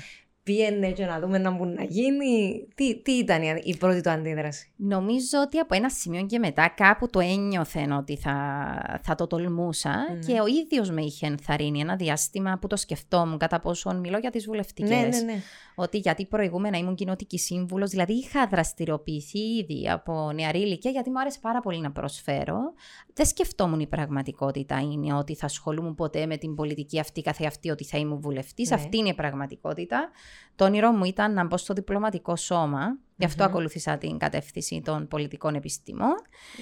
[0.43, 2.67] πήγαινε και να δούμε να μπορεί να γίνει.
[2.75, 7.11] Τι, τι ήταν η πρώτη του αντίδραση; Νομίζω ότι από ένα σημείο και μετά κάπου
[7.11, 8.37] το ένιωθε ότι θα,
[9.03, 9.95] θα το τολμούσα
[10.27, 14.31] και ο ίδιος με είχε ενθαρρύνει ένα διάστημα που το σκεφτόμουν κατά πόσο μιλώ για
[14.31, 14.91] τις βουλευτικές.
[14.91, 15.43] Ναι, ναι, ναι.
[15.75, 21.21] Ότι γιατί προηγούμενα ήμουν κοινοτική σύμβουλος, δηλαδή είχα δραστηριοποιηθεί ήδη από νεαρή ηλικία γιατί μου
[21.21, 22.57] άρεσε πάρα πολύ να προσφέρω.
[23.15, 27.85] Δεν σκεφτόμουν η πραγματικότητα είναι ότι θα ασχολούμαι ποτέ με την πολιτική αυτή καθεαυτή ότι
[27.85, 28.69] θα είμαι βουλευτής.
[28.69, 28.75] Ναι.
[28.75, 30.11] Αυτή είναι η πραγματικότητα.
[30.57, 32.99] Το όνειρό μου ήταν να μπω στο διπλωματικό σώμα.
[33.17, 36.15] Γι' αυτό ακολούθησα την κατεύθυνση των πολιτικών επιστημών.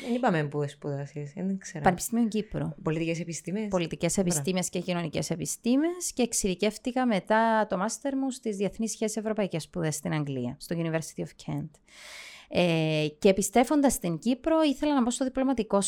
[0.04, 1.84] Δεν είπαμε πού σπουδάσεις, δεν ξέρω.
[1.84, 2.74] Πανεπιστήμιο Κύπρο.
[2.82, 6.12] Πολιτικές επιστήμες; Πολιτικές επιστήμες και κοινωνικές επιστήμες.
[6.14, 11.22] Και εξειδικεύτηκα μετά το μάστερ μου στις Διεθνείς Σχέσεις Ευρωπαϊκές Σπουδές στην Αγγλία, στο University
[11.22, 11.70] of Kent.
[12.48, 15.80] Ε, και επιστρέφοντας στην Κύπρο, ήθελα να μπω στο διπλωματικό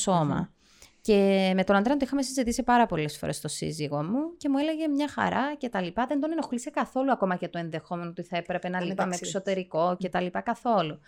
[1.03, 4.59] και με τον Αντρέα το είχαμε συζητήσει πάρα πολλές φορές στο σύζυγό μου και μου
[4.59, 6.07] έλεγε μια χαρά και τα λοιπά.
[6.07, 10.09] Δεν τον ενοχλήσε καθόλου ακόμα και το ενδεχόμενο ότι θα έπρεπε να λείπαμε εξωτερικό και
[10.09, 10.99] τα λοιπά καθόλου.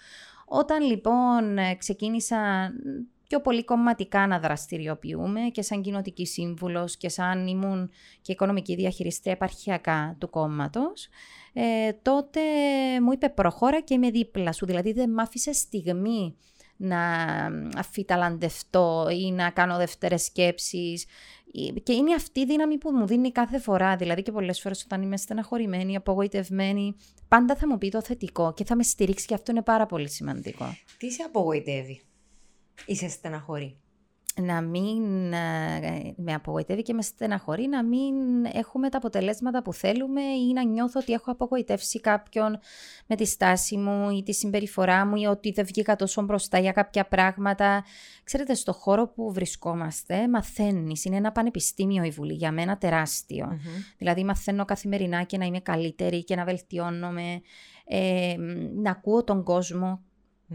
[0.46, 2.70] Όταν λοιπόν ε, ξεκίνησα
[3.28, 9.30] πιο πολύ κομματικά να δραστηριοποιούμε και σαν κοινοτική σύμβουλος και σαν ήμουν και οικονομική διαχειριστή
[9.30, 11.09] επαρχιακά του κόμματος,
[11.52, 12.40] ε, τότε
[13.02, 14.66] μου είπε προχώρα και είμαι δίπλα σου.
[14.66, 16.37] Δηλαδή δεν μ' άφησε στιγμή
[16.77, 16.99] να
[17.77, 21.07] αφιταλαντευτώ ή να κάνω δεύτερες σκέψεις.
[21.83, 23.97] Και είναι αυτή η δύναμη που μου δίνει κάθε φορά.
[23.97, 26.95] Δηλαδή και πολλές φορές όταν είμαι στεναχωρημένη, απογοητευμένη,
[27.29, 30.09] πάντα θα μου πει το θετικό και θα με στηρίξει και αυτό είναι πάρα πολύ
[30.09, 30.77] σημαντικό.
[30.99, 32.01] Τι σε απογοητεύει,
[32.87, 33.79] είσαι στεναχωρή
[34.42, 38.14] να μην ε, με απογοητεύει και με στεναχωρεί να μην
[38.53, 42.59] έχουμε τα αποτελέσματα που θέλουμε ή να νιώθω ότι έχω απογοητεύσει κάποιον
[43.07, 46.73] με τη στάση μου ή τη συμπεριφορά μου ή ότι δεν βγήκα τόσο μπροστά για
[46.73, 47.85] κάποια πράγματα.
[48.25, 52.79] Ξέρετε, στο χώρο που βρισκόμαστε μαθαίνεις, είναι ένα πανεπιστήμιο η Βουλή, για μένα
[53.99, 57.40] Δηλαδή μαθαίνω καθημερινά και να είμαι καλύτερη και να βελτιώνομαι,
[57.85, 58.35] ε,
[58.75, 60.03] να ακούω τον κόσμο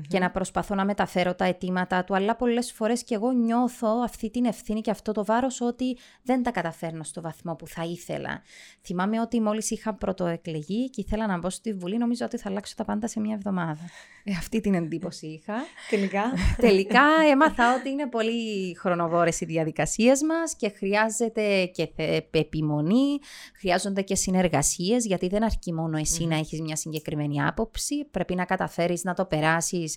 [0.08, 4.30] και να προσπαθώ να μεταφέρω τα αιτήματα του, αλλά πολλές φορές και εγώ νιώθω αυτή
[4.30, 8.42] την ευθύνη και αυτό το βάρος ότι δεν τα καταφέρνω στο βαθμό που θα ήθελα.
[8.82, 12.76] Θυμάμαι ότι μόλις είχα πρωτοεκλεγεί και ήθελα να μπω στη Βουλή, νομίζω ότι θα αλλάξω
[12.76, 13.90] τα πάντα σε μια εβδομάδα.
[14.24, 15.54] Ε, αυτή την εντύπωση είχα.
[15.90, 16.24] Τελικά.
[16.68, 21.90] Τελικά έμαθα ότι είναι πολύ χρονοβόρες οι διαδικασίες μας και χρειάζεται και
[22.32, 23.20] επιμονή,
[23.60, 28.46] χρειάζονται και συνεργασίες, γιατί δεν αρκεί μόνο εσύ να έχεις μια συγκεκριμένη άποψη, πρέπει να
[28.46, 29.26] καταφέρεις να το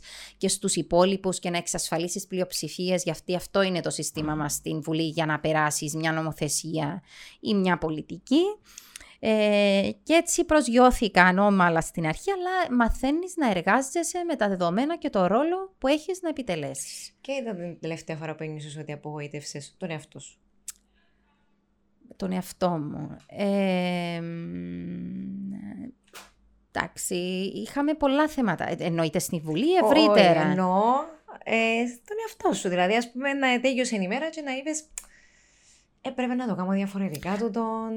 [0.00, 4.82] περάσεις και στους υπόλοιπους και να εξασφαλίσεις πλειοψηφίες, γιατί αυτό είναι το σύστημα μας στην
[4.82, 7.02] Βουλή για να περάσεις μια νομοθεσία
[7.40, 8.42] ή μια πολιτική.
[9.24, 15.10] Ε, και έτσι προσγειώθηκα ανώμαλα στην αρχή, αλλά μαθαίνεις να εργάζεσαι με τα δεδομένα και
[15.10, 17.12] το ρόλο που έχεις να επιτελέσεις.
[17.20, 20.36] Και ήταν την τελευταία φορά που ένιωσες ότι απογοήτευσες τον εαυτό σου.
[22.16, 23.16] Τον εαυτό μου.
[23.26, 24.20] Ε,
[26.72, 27.14] εντάξει,
[27.54, 28.68] είχαμε πολλά θέματα.
[28.70, 30.40] Ε, εννοείται στη Βουλή, ευρύτερα.
[30.40, 30.82] εννοώ
[31.44, 32.68] ε, τον εαυτό σου.
[32.68, 34.84] Δηλαδή, ας πούμε, να τέλειωσε η ημέρα και να είπες
[36.02, 37.90] έπρεπε να το κάνω διαφορετικά του τον...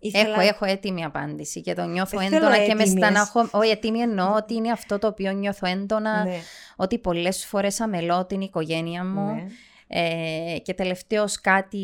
[0.00, 0.30] Ήθελα...
[0.30, 3.48] Έχω, έχω έτοιμη απάντηση και το νιώθω ε, έντονα και με στεναχώ.
[3.50, 6.24] Όχι, έτοιμη εννοώ ότι είναι αυτό το οποίο νιώθω έντονα.
[6.24, 6.36] Ναι.
[6.76, 9.34] Ότι πολλές φορές αμελώ την οικογένεια μου.
[9.34, 9.46] Ναι.
[9.96, 11.76] Ε, και τελευταίος κάτι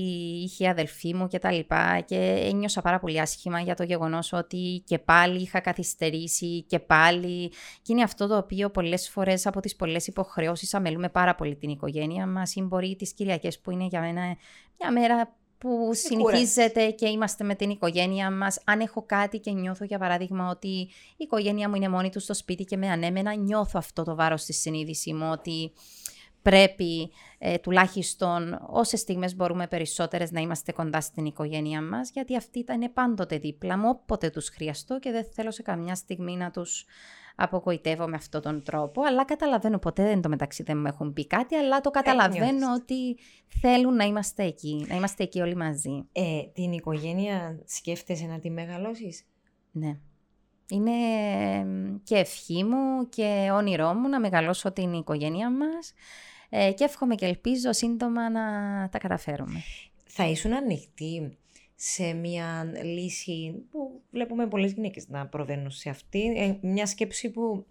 [0.45, 2.17] είχε η αδελφή μου και τα λοιπά και
[2.51, 7.49] ένιωσα πάρα πολύ άσχημα για το γεγονός ότι και πάλι είχα καθυστερήσει και πάλι.
[7.83, 11.71] Και είναι αυτό το οποίο πολλές φορές από τις πολλές υποχρεώσεις αμελούμε πάρα πολύ την
[11.71, 12.55] οικογένεια μας.
[12.55, 14.37] Ή μπορεί τις Κυριακές που είναι για μένα
[14.79, 18.61] μια μέρα που συνηθίζεται και είμαστε με την οικογένεια μας.
[18.65, 22.35] Αν έχω κάτι και νιώθω για παράδειγμα ότι η οικογένεια μου είναι μόνη του στο
[22.35, 25.73] σπίτι και με ανέμενα, νιώθω αυτό το βάρος στη συνείδηση μου ότι
[26.43, 32.59] πρέπει ε, τουλάχιστον όσες στιγμές μπορούμε περισσότερες να είμαστε κοντά στην οικογένειά μας, γιατί αυτή
[32.59, 36.87] ήταν πάντοτε δίπλα μου, όποτε τους χρειαστώ και δεν θέλω σε καμιά στιγμή να τους
[37.37, 39.03] απογοητεύω με αυτόν τον τρόπο.
[39.03, 43.17] Αλλά καταλαβαίνω, ποτέ δεν το μεταξύ δεν μου έχουν πει κάτι, αλλά το καταλαβαίνω ότι
[43.61, 46.05] θέλουν να είμαστε εκεί, να είμαστε εκεί όλοι μαζί.
[46.13, 49.27] Ε, την οικογένεια σκέφτεσαι να τη μεγαλώσεις;
[49.71, 49.99] Ναι.
[50.69, 50.93] Είναι
[52.05, 55.93] και ευχή μου και όνειρό μου να μεγαλώσω την οικογένεια μας
[56.51, 58.43] ε, και εύχομαι και ελπίζω σύντομα να
[58.89, 59.63] τα καταφέρουμε.
[60.05, 61.39] Θα ήσουν ανοιχτή
[61.75, 66.33] σε μια λύση που βλέπουμε πολλές γυναίκες να προβαίνουν σε αυτή.
[66.37, 67.67] Ε, μια σκέψη που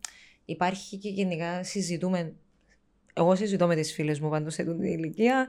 [0.45, 2.33] υπάρχει και γενικά συζητούμε.
[3.13, 5.47] Εγώ συζητώ με τις φίλες μου πάντως σε την ηλικία.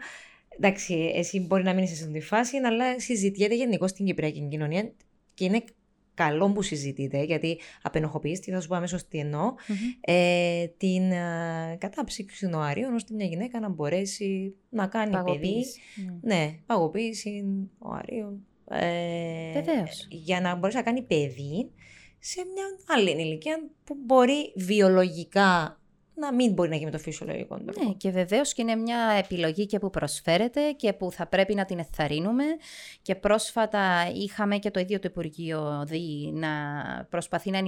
[0.49, 4.49] Εντάξει, εσύ μπορεί να μην είσαι σε αυτή τη φάση, αλλά συζητιέται γενικώς στην Κυπριακή
[4.51, 4.93] κοινωνία
[5.35, 5.65] και είναι
[6.25, 9.55] καλό που συζητείτε, γιατί απενοχοποιήστη, θα σου πω αμέσως τι εννοω
[10.01, 15.65] ε, την ε, κατάψυξη νοαρίων, ώστε μια γυναίκα να μπορέσει να κάνει παιδί.
[16.23, 16.35] Ναι.
[16.35, 17.45] ναι, παγωποίηση
[17.79, 18.47] νοαρίων.
[18.69, 19.63] Ε,
[20.09, 21.71] Για να μπορέσει να κάνει παιδί
[22.19, 25.80] σε μια άλλη ηλικία που μπορεί βιολογικά
[26.21, 27.85] να μην μπορεί να γίνει με το φυσιολογικό τρόπο.
[27.85, 31.65] Ναι, και βεβαίως και είναι μια επιλογή και που προσφέρεται και που θα πρέπει να
[31.65, 32.45] την εθαρρύνουμε.
[33.03, 36.49] Και πρόσφατα είχαμε και το ίδιο το Υπουργείο ΔΗ να
[37.11, 37.59] προσπαθεί να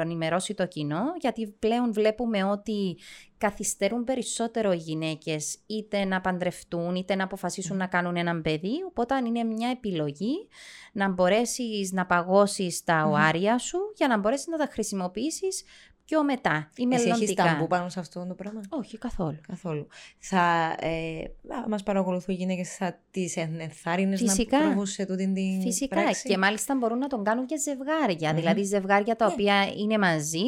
[0.00, 2.96] ενημερώσει το κοινό, γιατί πλέον βλέπουμε ότι
[3.38, 9.14] καθυστερούν περισσότερο οι γυναίκες είτε να παντρευτούν είτε να αποφασίσουν να κάνουν έναν παιδί, οπότε
[9.14, 10.48] αν είναι μια επιλογή
[10.92, 15.62] να μπορέσεις να παγώσεις τα οάρια σου για να μπορέσεις να τα χρησιμοποιήσεις
[16.10, 17.14] πιο μετά ή μελλοντικά.
[17.14, 19.40] Εσύ έχεις ταμπού πάνω σε αυτό το πράγμα; Όχι, καθόλου.
[19.46, 19.86] Καθόλου.
[20.18, 21.22] Θα ε,
[21.68, 26.02] μας παρακολουθούν γυναίκες, θα τις ενθάρρυνες να προβούν σε τούτη την Φυσικά.
[26.22, 28.34] Και μάλιστα μπορούν να τον κάνουν και ζευγάρια.
[28.34, 29.32] Δηλαδή ζευγάρια τα ναι.
[29.32, 30.44] οποία είναι μαζί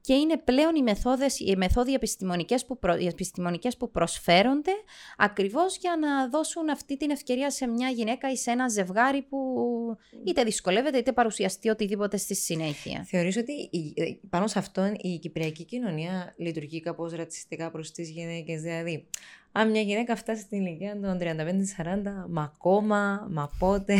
[0.00, 4.70] και είναι πλέον οι, μεθόδες, οι μεθόδοι επιστημονικές που, προ, οι επιστημονικές που προσφέρονται
[5.16, 9.38] ακριβώς για να δώσουν αυτή την ευκαιρία σε μια γυναίκα ή σε ένα ζευγάρι που
[10.24, 13.04] είτε δυσκολεύεται είτε παρουσιαστεί οτιδήποτε στη συνέχεια.
[13.06, 13.52] Θεωρείς ότι
[13.94, 19.06] ε, πάνω σε αυτό η κυπριακή κοινωνία λειτουργεί κάπως ρατσιστικά προς τις γυναίκες, δηλαδή
[19.56, 21.24] αν μια γυναίκα φτάσει στην ηλικία των 35-40,
[22.28, 23.96] μα ακόμα, μα πότε.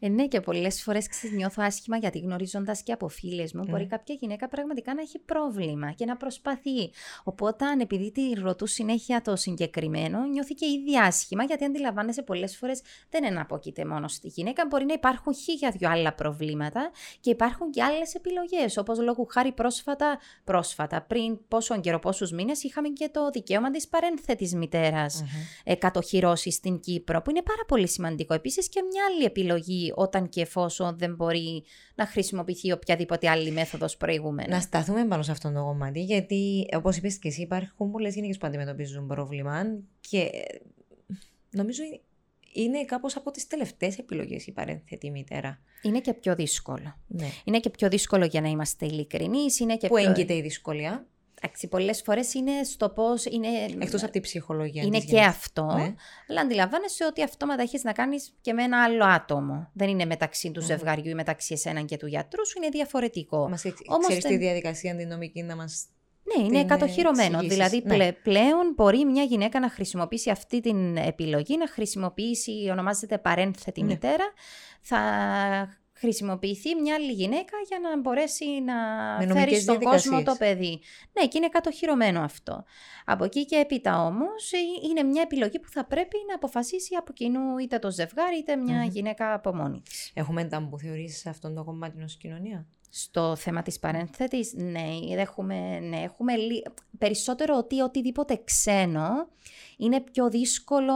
[0.00, 3.68] Ε, ναι, και πολλές φορές νιώθω άσχημα γιατί γνωρίζοντας και από φίλες μου, mm.
[3.68, 3.88] μπορεί ναι.
[3.88, 6.90] κάποια γυναίκα πραγματικά να έχει πρόβλημα και να προσπαθεί.
[7.24, 12.56] Οπότε, αν επειδή τη ρωτού συνέχεια το συγκεκριμένο, νιώθει και ήδη άσχημα γιατί αντιλαμβάνεσαι πολλές
[12.56, 14.66] φορές δεν εναπόκειται μόνο στη γυναίκα.
[14.66, 18.76] Μπορεί να υπάρχουν χίλια δυο άλλα προβλήματα και υπάρχουν και άλλες επιλογές.
[18.76, 23.88] Όπως λόγω χάρη πρόσφατα, πρόσφατα, πριν πόσο καιρό, πόσους μήνες, είχαμε και το δικαίωμα της
[23.88, 25.74] παρένθετης μητέρας mm-hmm.
[25.78, 28.34] κατοχυρώσει στην Κύπρο, που είναι πάρα πολύ σημαντικό.
[28.34, 33.96] Επίσης και μια άλλη επιλογή όταν και εφόσον δεν μπορεί να χρησιμοποιηθεί οποιαδήποτε άλλη μέθοδος
[33.96, 34.54] προηγούμενα.
[34.54, 38.38] Να σταθούμε πάνω σε αυτό το κομμάτι, γιατί όπως είπες και εσύ, υπάρχουν πολλές γυναίκες
[38.38, 39.62] που αντιμετωπίζουν πρόβλημα
[40.00, 40.30] και
[41.50, 41.82] νομίζω
[42.52, 45.60] είναι κάπως από τις τελευταίες επιλογές η παρένθετη μητέρα.
[45.82, 46.96] Είναι και πιο δύσκολο.
[47.06, 47.26] Ναι.
[47.44, 49.58] Είναι και πιο δύσκολο για να είμαστε ειλικρινείς.
[49.58, 49.96] Πού πιο...
[49.96, 51.06] έγκυται η δυσκολία.
[51.44, 53.48] Εντάξει, πολλές φορές είναι στο πώς είναι.
[53.78, 54.82] Εκτός από τη ψυχολογία.
[54.82, 55.64] Είναι και αυτό.
[55.76, 55.94] Ναι.
[56.28, 59.70] Αλλά αντιλαμβάνεσαι ότι αυτόματα έχεις να κάνεις και με ένα άλλο άτομο.
[59.72, 63.48] Δεν είναι μεταξύ του ζευγαριού ή μεταξύ εσένα και του γιατρού σου, είναι διαφορετικό.
[63.48, 63.60] Μας
[64.06, 65.86] ξέρεις τη διαδικασία αντινομική να μας
[66.36, 67.38] ναι, είναι κατοχυρωμένο.
[67.38, 68.12] Δηλαδή ναι.
[68.12, 73.86] πλέον μπορεί μια γυναίκα να χρησιμοποιήσει αυτή την επιλογή, να χρησιμοποιήσει, ονομάζεται παρένθετη ναι.
[73.86, 74.32] μητέρα,
[74.80, 74.98] θα
[76.04, 80.80] χρησιμοποιηθεί μια άλλη γυναίκα για να μπορέσει να φέρει στον κόσμο το παιδί.
[81.12, 82.64] Ναι, και είναι κατοχυρωμένο αυτό.
[83.04, 87.12] Από εκεί και έπειτα όμως ε, είναι μια επιλογή που θα πρέπει να αποφασίσει από
[87.12, 90.10] κοινού είτε το ζευγάρι είτε μια γυναίκα από μόνη της.
[90.14, 95.78] Έχουμε ταμπού θεωρήσεις σε αυτόν τον κομμάτι ως κοινωνία; Στο θέμα της παρένθετης, ναι, έχουμε,
[95.78, 96.32] ναι, έχουμε
[96.98, 99.28] περισσότερο ότι οτιδήποτε ξένο
[99.78, 100.94] είναι πιο δύσκολο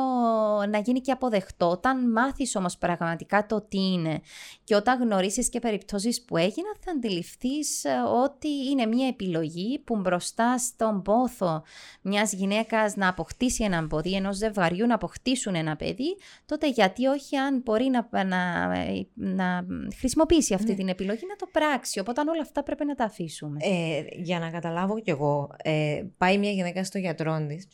[0.69, 1.71] να γίνει και αποδεκτό.
[1.71, 4.21] Όταν μάθεις όμως πραγματικά το τι είναι
[4.65, 7.91] και όταν γνωρίσεις και περιπτώσεις που έγιναν θα αντιληφθείς ε,
[8.25, 11.63] ότι είναι μια επιλογή που μπροστά στον πόθο
[12.03, 17.37] μιας γυναίκας να αποκτήσει έναν παιδί, ενός ζευγαριού να αποκτήσουν ένα παιδί, τότε γιατί όχι
[17.37, 18.67] αν μπορεί να, να,
[19.15, 19.67] να
[19.99, 20.77] χρησιμοποιήσει αυτή ναι.
[20.77, 22.01] την επιλογή να το πράξει.
[22.01, 23.59] Οπότε όλα αυτά πρέπει να τα αφήσουμε.
[23.63, 27.69] Ε, για να καταλάβω κι εγώ, ε, πάει μια γυναίκα στο γιατρό της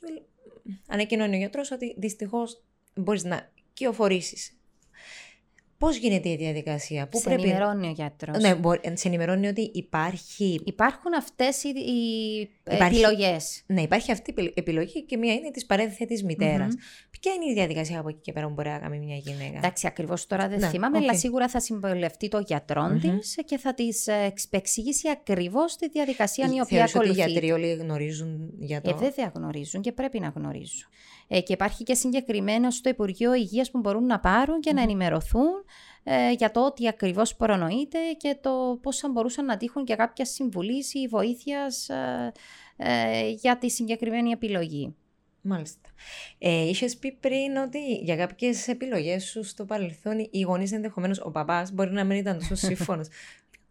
[0.86, 2.62] ανακοινώνει ο γιατρός ότι δυστυχώς
[2.94, 4.56] μπορείς να κυοφορήσεις
[5.84, 7.42] Πώς γίνεται η διαδικασία, Πού σε πρέπει...
[7.42, 8.42] ενημερώνει ο γιατρός.
[8.42, 10.60] Ναι, μπορεί, σε ενημερώνει ότι υπάρχει.
[10.64, 13.62] Υπάρχουν αυτές οι, οι επιλογές.
[13.66, 16.74] Ναι, υπάρχει αυτή η επιλογή και μία είναι της παρένθετη μητέρας.
[16.74, 17.08] Mm-hmm.
[17.20, 19.86] Ποια είναι η διαδικασία από εκεί και πέρα που μπορεί να κάνει μια γυναίκα; Εντάξει,
[19.86, 21.02] ακριβώς τώρα δεν ναι, θυμάμαι, okay.
[21.02, 23.00] αλλά σίγουρα θα συμβολευτεί το γιατρό mm-hmm.
[23.00, 27.10] της και θα της ε, εξηγήσει ακριβώς τη διαδικασία η οποία ακολουθεί.
[27.10, 28.90] Ότι οι γιατροί όλοι γνωρίζουν για το.
[28.90, 30.88] Ε, βέβαια γνωρίζουν και πρέπει να γνωρίζουν.
[31.34, 34.74] Ε, και υπάρχει και συγκεκριμένα στο Υπουργείο Υγείας που μπορούν να πάρουν και mm-hmm.
[34.74, 35.64] να ενημερωθούν
[36.02, 40.24] ε, για το ότι ακριβώς προνοείται και το πώς θα μπορούσαν να τύχουν και κάποια
[40.24, 42.32] συμβουλής ή βοήθειας ε,
[42.76, 44.94] ε, για τη συγκεκριμένη επιλογή.
[45.40, 45.88] Μάλιστα.
[46.38, 51.30] Ε, Είχες πει πριν ότι για κάποιες επιλογές σου στο παρελθόν οι γονείς ενδεχομένως ο
[51.30, 53.08] παπάς μπορεί να μην ήταν τόσο σύμφωνος.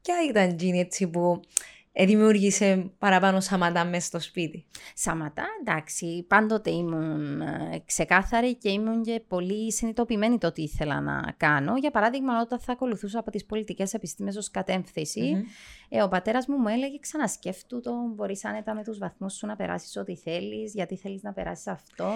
[0.01, 4.65] Ποια ήταν η έτσι που ε, δημιούργησε παραπάνω σαματά μέσα στο σπίτι.
[4.93, 6.25] Σαματά, εντάξει.
[6.27, 11.77] Πάντοτε ήμουν ε, ξεκάθαρη και ήμουν και πολύ συνειδητοποιημένη το τι ήθελα να κάνω.
[11.77, 15.82] Για παράδειγμα, όταν θα ακολουθούσα από τις πολιτικές επιστήμες ως κατεύθυνση, mm-hmm.
[15.95, 19.55] Ε, ο πατέρας μου μου έλεγε ξανασκέφτου το, μπορείς άνετα με τους βαθμούς σου να
[19.55, 22.11] περάσεις ό,τι θέλεις, γιατί θέλεις να περάσεις αυτό.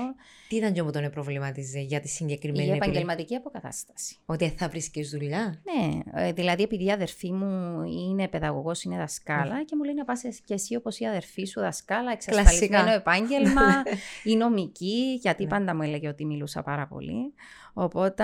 [0.50, 4.18] Τι ήταν και όμω τον προβλημάτιζε για τη συγκεκριμένη Η επαγγελματική αποκατάσταση.
[4.26, 9.64] Ότι θα βρίσκεις δουλειά; Ναι, ε, δηλαδή επειδή η αδερφή μου είναι παιδαγωγός, είναι δασκάλα
[9.64, 13.84] και μου λέει να πας και εσύ όπως η αδερφή σου δασκάλα, εξασφαλισμένο επάγγελμα,
[14.32, 15.50] η νομική, γιατί ναι.
[15.50, 17.34] πάντα μου έλεγε ότι μιλούσα πάρα πολύ.
[17.80, 18.24] Οπότε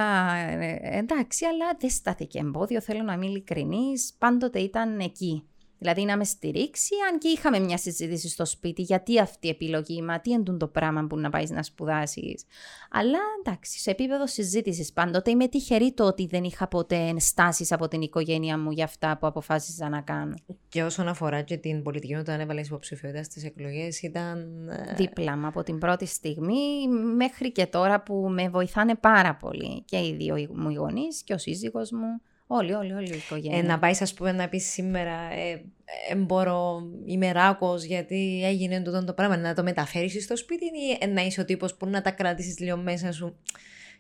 [0.60, 5.48] ε, εντάξει, αλλά δεν στάθηκε εμπόδιο, θέλω να είμαι ειλικρινής, πάντοτε ήταν εκεί.
[5.84, 10.02] Δηλαδή να με στηρίξει, αν και είχαμε μια συζήτηση στο σπίτι, γιατί αυτή η επιλογή,
[10.02, 12.46] μα τι εντούν το πράγμα που να πάεις να σπουδάσεις.
[12.92, 17.88] Αλλά εντάξει, σε επίπεδο συζήτησης πάντοτε είμαι τυχερή το ότι δεν είχα ποτέ ενστάσεις από
[17.88, 20.34] την οικογένεια μου για αυτά που αποφάσισα να κάνω.
[20.70, 24.68] Και όσον αφορά και την πολιτική, όταν έβαλες υποψηφιότητα στις εκλογές, ήταν.
[24.70, 29.82] Ε, Δίπλα μου από την πρώτη στιγμή μέχρι και τώρα που με βοηθάνε πάρα πολύ
[29.82, 32.22] και οι δύο μου γονείς και ο σύζυγος μου.
[32.56, 33.58] Όλοι, όλοι, όλοι η οικογένεια.
[33.58, 35.66] Ε, να πάεις, ας πούμε, να πεις σήμερα, ε,
[36.10, 39.38] ε, μπορώ, είμαι ράκος γιατί έγινε τούτο το πράγμα.
[39.38, 42.78] Να το μεταφέρεις στο σπίτι ή να είσαι ο τύπος που να τα κρατήσεις λίγο
[42.78, 43.40] μέσα σου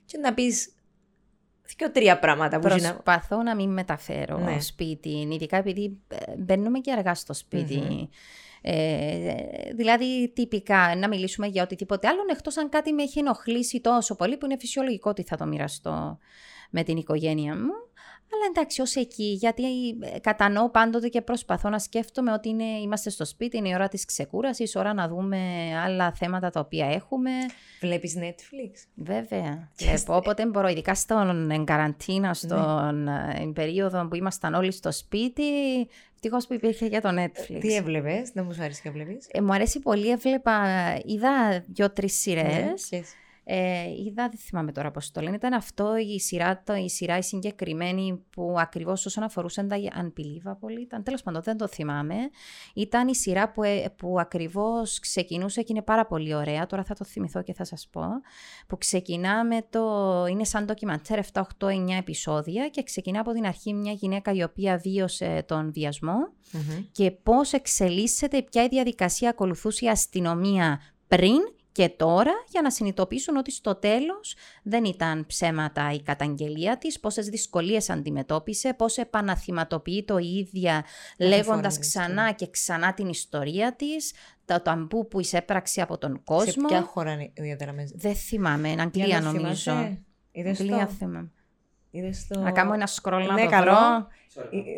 [0.06, 0.76] και να πεις
[1.78, 3.44] δύο τρία πράγματα που Προσπαθώ να...
[3.44, 4.60] να μην μεταφέρω ναι.
[4.60, 8.10] σπίτι, ειδικά επειδή ε, μπαίνουμε και αργά στο σπιτι
[8.66, 9.36] Ε,
[9.76, 14.38] δηλαδή, τυπικά να μιλήσουμε για οτιδήποτε άλλο, εκτός αν κάτι με έχει ενοχλήσει τόσο πολύ,
[14.38, 16.18] που είναι φυσιολογικό ότι θα το μοιραστώ
[16.70, 17.72] με την οικογένεια μου.
[18.34, 19.63] Αλλά εντάξει, ως εκεί, γιατί
[20.00, 23.88] ε, κατανοώ πάντοτε και προσπαθώ να σκέφτομαι ότι είναι, είμαστε στο σπίτι, είναι η ώρα
[23.88, 25.38] της ξεκούρασης, ώρα να δούμε
[25.84, 27.32] άλλα θέματα τα οποία έχουμε.
[27.82, 29.69] Βλέπεις Netflix; Βέβαια.
[29.80, 32.34] Βλέπω όποτε μπορώ, ειδικά στον καραντίνα, ναι.
[32.34, 33.52] στον ναι.
[33.54, 35.43] περίοδο που ήμασταν όλοι στο σπίτι.
[36.13, 37.58] Ευτυχώς που υπήρχε για το Netflix.
[37.60, 39.28] Τι έβλεπες, δεν μου αρέσει και βλέπεις.
[39.32, 40.62] Ε, μου αρέσει πολύ, έβλεπα,
[41.06, 42.88] είδα δύο-τρει σειρές.
[42.91, 43.00] Ναι,
[43.44, 47.18] ε, είδα, δεν θυμάμαι τώρα πώς το λένε, ήταν αυτό η σειρά, το, η σειρά
[47.18, 52.16] η συγκεκριμένη που ακριβώς όσον αφορούσε τα Unbelievable ήταν, τέλος πάντων δεν το θυμάμαι.
[52.74, 56.94] Ήταν η σειρά που, ε, που ακριβώς ξεκινούσε και είναι πάρα πολύ ωραία, τώρα θα
[56.94, 58.04] το θυμηθώ και θα σας πω,
[58.68, 63.46] που ξεκινά με το, είναι σαν ντοκιμαντέρ 7, 8, 9 επεισόδια και ξεκινά από την
[63.46, 66.16] αρχή μια γυναίκα η οποία βίωσε τον βιασμο
[66.92, 71.40] και πώς εξελίσσεται, ποια η διαδικασία ακολουθούσε η αστυνομία πριν
[71.74, 77.28] και τώρα για να συνειδητοποιήσουν ότι στο τέλος δεν ήταν ψέματα η καταγγελία της, πόσες
[77.28, 80.86] δυσκολίες αντιμετώπισε, πώς επαναθυματοποιεί το ίδια
[81.20, 84.14] λέγοντας ξανά και ξανά την ιστορία της,
[84.46, 86.68] το ταμπού που εισέπραξε από τον κόσμο.
[86.68, 87.92] Σε ποια χώρα είναι διαδραμμένη.
[87.96, 89.72] Δεν θυμάμαι, είναι Αγγλία νομίζω.
[90.36, 91.32] Αγγλία θυμάμαι.
[91.92, 92.40] Είδες το...
[92.40, 94.08] Να κάνω ένα σκρόλ να ναι, το καλό.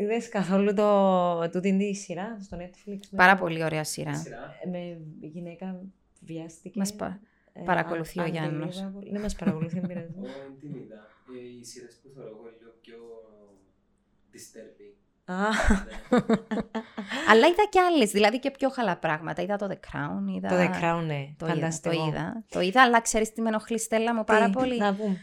[0.01, 2.99] Είδες καθόλου το, τούτη τη σειρά στο Netflix.
[3.15, 4.23] Πάρα πολύ ωραία σειρά.
[4.71, 5.81] Με γυναίκα
[6.25, 6.79] βιάστηκε.
[6.79, 7.19] Μας πα...
[7.53, 8.85] ε, παρακολουθεί ο Γιάννος.
[9.11, 10.13] Ναι, μας παρακολουθεί, δεν πειράζει.
[10.17, 10.25] Εγώ
[10.59, 11.07] την είδα.
[11.59, 12.97] Οι σειρές που θεωρώ εγώ λίγο πιο
[14.33, 14.93] disturbing.
[15.27, 15.35] Ναι.
[17.29, 19.41] Αλλά είδα και άλλες, δηλαδή και πιο χαλά πράγματα.
[19.41, 20.35] Είδα το The Crown.
[20.35, 20.49] Είδα...
[20.49, 21.33] Το The Crown, ναι.
[21.37, 22.43] Το είδα, το είδα.
[22.49, 24.81] Το είδα, αλλά ξέρεις τι με ενοχλεί, Στέλλα μου πάρα πολύ.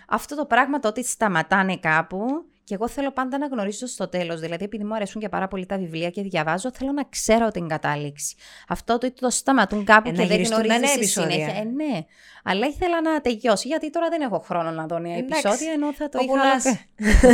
[0.09, 2.27] Αυτό το πράγμα το ότι σταματάνε κάπου
[2.73, 4.41] και εγώ θέλω πάντα να γνωρίσω στο τέλος.
[4.41, 7.69] Δηλαδή, επειδή μου αρέσουν και πάρα πολύ τα βιβλία και διαβάζω, θέλω να ξέρω την
[7.69, 8.35] κατάληξη.
[8.69, 11.57] Αυτό το ότι το σταματούν κάπου ε, και δεν γνωρίζεις τη συνέχεια.
[11.57, 12.05] Ε, ναι.
[12.45, 16.09] Αλλά ήθελα να τελειώσει, γιατί τώρα δεν έχω χρόνο να δω νέα επεισόδια, ενώ θα
[16.09, 16.71] το είχα.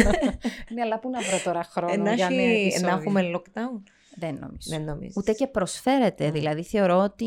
[0.74, 3.82] ναι, αλλά πού να βρω τώρα χρόνο για νέα επεισόδια; Να έχουμε lockdown;
[4.14, 4.68] Δεν νομίζω.
[4.68, 5.12] Δεν νομίζω.
[5.16, 6.28] Ούτε και προσφέρεται.
[6.28, 6.32] Mm.
[6.32, 7.26] Δηλαδή, θεωρώ ότι.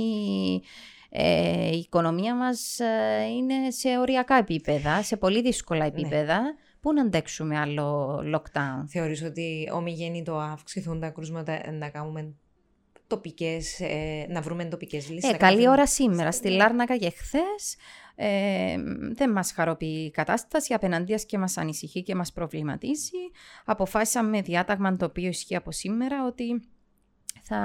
[1.13, 5.87] Ε, η οικονομία μας ε, είναι σε οριακά επίπεδα, σε πολύ δύσκολα ναι.
[5.87, 6.41] επίπεδα.
[6.41, 6.53] Ναι.
[6.81, 12.33] Πού να αντέξουμε άλλο lockdown; Θεωρείς ότι ομιγέννητο αυξηθούν τα κρούσματα να κάνουμε
[13.07, 15.29] τοπικές, ε, να βρούμε τοπικές λύσεις.
[15.29, 16.31] Ε, να καλή κάνουμε- ώρα σήμερα.
[16.31, 16.55] Στη Ναι.
[16.55, 17.75] Λάρνακα και χθες.
[18.15, 18.75] Ε,
[19.13, 23.11] δεν μας χαροποιεί η κατάσταση, απέναντίας και μας ανησυχεί και μας προβληματίζει.
[23.65, 26.61] Αποφάσισαμε με διάταγμα το οποίο ισχύει από σήμερα ότι
[27.41, 27.57] θα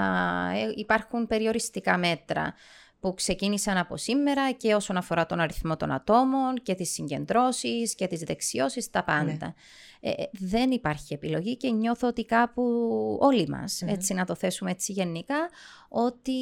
[0.55, 2.55] ε, υπάρχουν περιοριστικά μέτρα
[3.01, 8.07] που ξεκίνησαν από σήμερα και όσον αφορά τον αριθμό των ατόμων και τις συγκεντρώσεις και
[8.07, 9.55] τις δεξιώσεις, τα πάντα.
[10.01, 12.63] Ε, δεν υπάρχει επιλογή και νιώθω ότι κάπου
[13.21, 13.89] όλοι μας, Μμμ.
[13.93, 15.49] έτσι να το θέσουμε έτσι γενικά,
[15.89, 16.33] ότι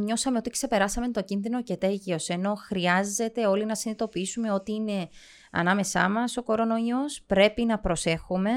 [0.00, 5.08] νιώσαμε ότι ξεπεράσαμε το κίνδυνο και τέγιος, ενώ χρειάζεται όλοι να συνειδητοποιήσουμε ότι είναι
[5.50, 8.50] ανάμεσά μας ο κορονοϊός, πρέπει να προσέχουμε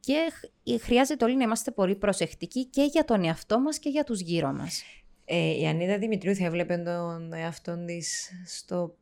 [0.00, 4.04] και χ- χρειάζεται όλοι να είμαστε πολύ προσεκτικοί και για τον εαυτό μας και για
[4.04, 4.82] τους γύρω μας.
[5.24, 8.94] Ε, η Ανίτα Δημητρίου θα έβλεπε τον εαυτό της στο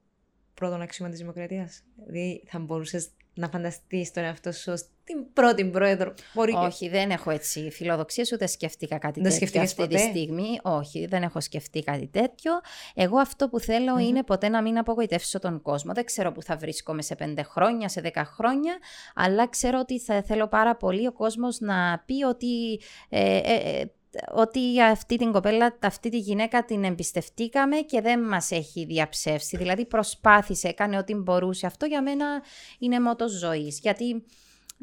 [0.55, 1.83] πρώτο αξίωμα της Δημοκρατίας.
[2.07, 6.15] Δηλαδή, θα μπορούσες να φανταστείς τον εαυτό σου ως την πρώτη πρόεδρο.
[6.35, 9.95] Μπορεί και- Όχι, δεν έχω έτσι φιλοδοξίες, ούτε σκέφτηκα κάτι Δεν τέτοιο σκεφτήκες αυτή τη
[10.03, 10.59] ποτέ; στιγμή.
[10.63, 12.53] Όχι, δεν έχω σκεφτεί κάτι τέτοιο.
[12.95, 13.99] Εγώ αυτό που θελω Μμμ.
[13.99, 15.93] είναι ποτέ να μην απογοητεύσω τον κόσμο.
[15.93, 18.79] Δεν ξέρω που θα βρίσκομαι σε πέντε χρόνια, σε δέκα χρόνια,
[19.15, 22.81] αλλά ξέρω ότι θα θέλω πάρα πολύ ο κόσμος να πει ότι...
[23.09, 28.51] ε, ε, ε, ότι αυτή την κοπέλα, αυτή τη γυναίκα την εμπιστευτήκαμε και δεν μας
[28.51, 29.57] έχει διαψεύσει.
[29.57, 31.67] Δηλαδή προσπάθησε, έκανε ό,τι μπορούσε.
[31.67, 32.43] Αυτό για μένα
[32.79, 33.79] είναι μότος ζωής.
[33.79, 34.25] Γιατί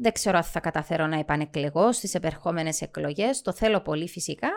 [0.02, 3.42] δεν ξέρω αν θα καταφέρω να επανεκλεγώ στις επερχόμενες εκλογές.
[3.42, 4.48] Το θέλω πολύ φυσικά,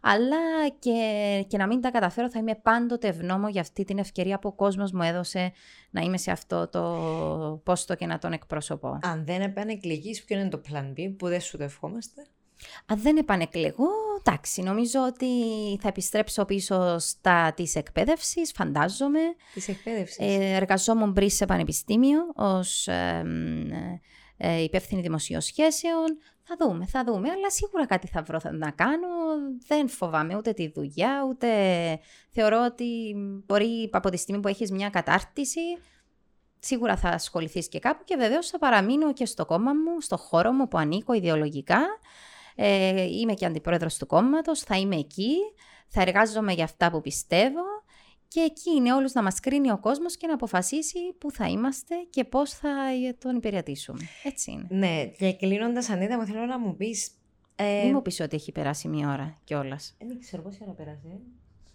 [0.00, 4.38] αλλά και, και να μην τα καταφέρω θα είμαι πάντοτε ευγνώμων για αυτή την ευκαιρία
[4.38, 5.52] που ο κόσμος μου έδωσε
[5.90, 8.98] να είμαι σε αυτό το πόστο και να τον εκπροσωπώ.
[9.02, 12.26] Αν δεν επανεκλεγείς, ποιο είναι το plan B που δεν σου το ευχόμαστε;
[12.86, 13.88] Αν δεν επανεκλεγώ,
[14.18, 15.26] εντάξει, νομίζω ότι
[15.80, 19.20] θα επιστρέψω πίσω στα της εκπαίδευσης, φαντάζομαι.
[19.54, 20.18] Της εκπαίδευσης.
[20.18, 23.22] Ε, εργαζόμουν πριν σε πανεπιστήμιο ως ε,
[24.36, 26.18] ε, ε, υπεύθυνη δημοσίων σχέσεων.
[26.42, 29.08] Θα δούμε, θα δούμε, αλλά σίγουρα κάτι θα βρω να κάνω.
[29.66, 31.48] Δεν φοβάμαι ούτε τη δουλειά, ούτε
[32.30, 33.14] θεωρώ ότι
[33.46, 35.60] μπορεί από τη στιγμή που έχεις μια κατάρτιση,
[36.58, 40.52] σίγουρα θα ασχοληθείς και κάπου και βεβαίως θα παραμείνω και στο κόμμα μου, στο χώρο
[40.52, 41.80] μου που ανήκω ιδεολογικά.
[42.56, 45.34] Ε, είμαι και αντιπρόεδρος του κόμματος, θα είμαι εκεί,
[45.88, 47.60] θα εργάζομαι για αυτά που πιστεύω
[48.28, 51.94] και εκεί είναι όλους να μας κρίνει ο κόσμος και να αποφασίσει πού θα είμαστε
[52.10, 52.70] και πώς θα
[53.18, 54.00] τον υπηρετήσουμε.
[54.24, 54.66] Έτσι είναι.
[54.70, 57.10] Ναι, και κλείνοντας, Ανίτα, μου θέλω να μου πεις.
[57.56, 59.96] Ε, Μην μου πεις ότι έχει περάσει μία ώρα κιόλας.
[59.98, 61.20] Δεν ξέρω πόση ώρα πέρασε.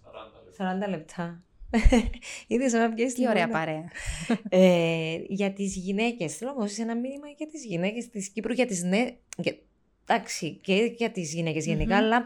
[0.04, 0.88] 40 λεπτά.
[0.88, 1.42] 40 λεπτά.
[2.48, 3.52] Είδες να πιέσεις Τι την ωραία ώρα.
[3.54, 3.86] παρέα.
[4.50, 6.36] ε, για τις γυναίκες.
[6.38, 9.14] Θέλω να δώσεις ένα μήνυμα για τις γυναίκες της Κύπρου, για τις νέες...
[10.10, 12.04] Εντάξει, και για τις γυναίκες γενικά, Μμμ.
[12.04, 12.26] αλλά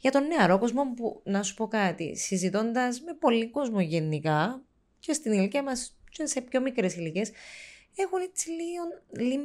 [0.00, 4.62] για τον νεαρό κόσμο που, να σου πω κάτι, συζητώντας με πολύ κόσμο γενικά,
[4.98, 7.30] και στην ηλικία μας και σε πιο μικρές ηλικίες,
[7.94, 8.82] έχουν έτσι λίγο,
[9.28, 9.42] λίγο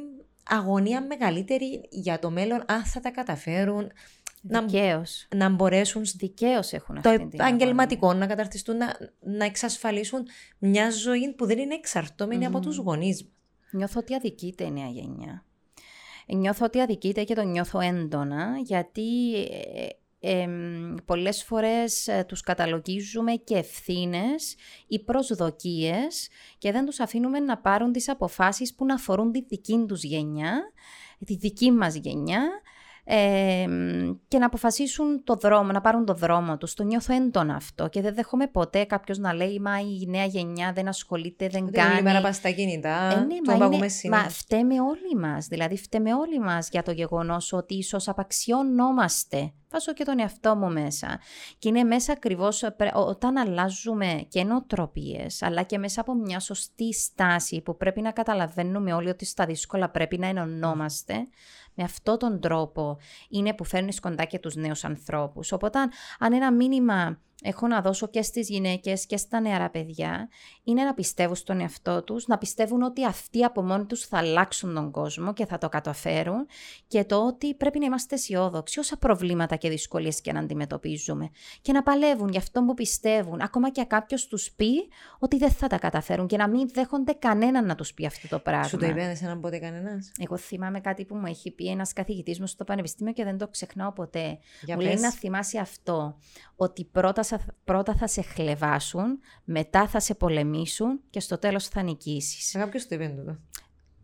[0.48, 3.92] αγωνία μεγαλύτερη για το μέλλον, αν θα τα καταφέρουν,
[4.40, 5.28] να, Δικαίως.
[5.34, 10.26] να μπορέσουν Δικαίως έχουν το αυτή την επαγγελματικό να καταρτιστούν, να, να εξασφαλίσουν
[10.58, 12.64] μια ζωή που δεν είναι εξαρτώμενη από Μμμ.
[12.64, 13.32] τους γονείς μας.
[13.70, 15.44] Νιώθω ότι αδικείται η νέα γενιά.
[16.34, 19.86] Νιώθω ότι αδικείται και το νιώθω έντονα γιατί ε,
[20.20, 20.48] ε,
[21.04, 24.56] πολλές φορές ε, τους καταλογίζουμε και ευθύνες
[24.86, 29.84] ή προσδοκίες και δεν τους αφήνουμε να πάρουν τις αποφάσεις που να αφορούν τη δική
[29.88, 30.72] τους γενιά,
[31.24, 32.48] τη δική μας γενιά
[33.10, 33.66] ε,
[34.28, 36.74] και να αποφασίσουν το δρόμο, να πάρουν το δρόμο τους.
[36.74, 40.72] Το νιώθω έντονα αυτό και δεν δέχομαι ποτέ κάποιος να λέει «Μα η νέα γενιά
[40.72, 42.02] δεν ασχολείται, δεν Ότι όλη κάνει».
[42.02, 44.22] μέρα πας στα κινητά, Ε, ναι, το μα, παγούμε είναι, σήμερα.
[44.22, 45.46] μα φταίμε όλοι μας.
[45.46, 49.52] Δηλαδή φταίμε όλοι μας για το γεγονός ότι ίσως απαξιωνόμαστε.
[49.70, 51.20] Βάζω και τον εαυτό μου μέσα.
[51.58, 56.40] Και είναι μέσα ακριβώς πρέ- ό- όταν αλλάζουμε και νοοτροπίες, αλλά και μέσα από μια
[56.40, 61.14] σωστή στάση που πρέπει να καταλαβαίνουμε όλοι ότι στα δύσκολα πρέπει να ενωνόμαστε.
[61.80, 62.98] Με αυτόν τον τρόπο
[63.28, 65.52] είναι που φέρνεις κοντά και τους νέους ανθρώπους.
[65.52, 65.78] Οπότε
[66.18, 70.28] αν ένα μήνυμα έχω να δώσω και στις γυναίκες και στα νεαρά παιδιά
[70.64, 74.74] είναι να πιστεύουν στον εαυτό τους, να πιστεύουν ότι αυτοί από μόνοι τους θα αλλάξουν
[74.74, 76.46] τον κόσμο και θα το καταφέρουν
[76.86, 81.30] και το ότι πρέπει να είμαστε αισιόδοξοι όσα προβλήματα και δυσκολίες και να αντιμετωπίζουμε
[81.62, 85.66] και να παλεύουν για αυτό που πιστεύουν, ακόμα και κάποιος τους πει ότι δεν θα
[85.66, 88.68] τα καταφέρουν και να μην δέχονται κανέναν να τους πει αυτό το πράγμα.
[88.68, 92.40] Σου το είπε εσένα ποτέ κανένας; Εγώ θυμάμαι κάτι που μου έχει πει ένας καθηγητής
[92.40, 94.38] μου στο πανεπιστήμιο και δεν το ξεχνάω ποτέ.
[94.62, 95.00] Για μου λέει πες.
[95.00, 96.18] να θυμάσαι αυτό,
[96.56, 101.82] ότι πρώτα, σα- πρώτα θα σε χλεβάσουν, μετά θα σε πολεμήσουν και στο τέλος θα
[101.82, 102.48] νικήσεις.
[102.48, 103.38] Σε κάποιος το είπε τούτο.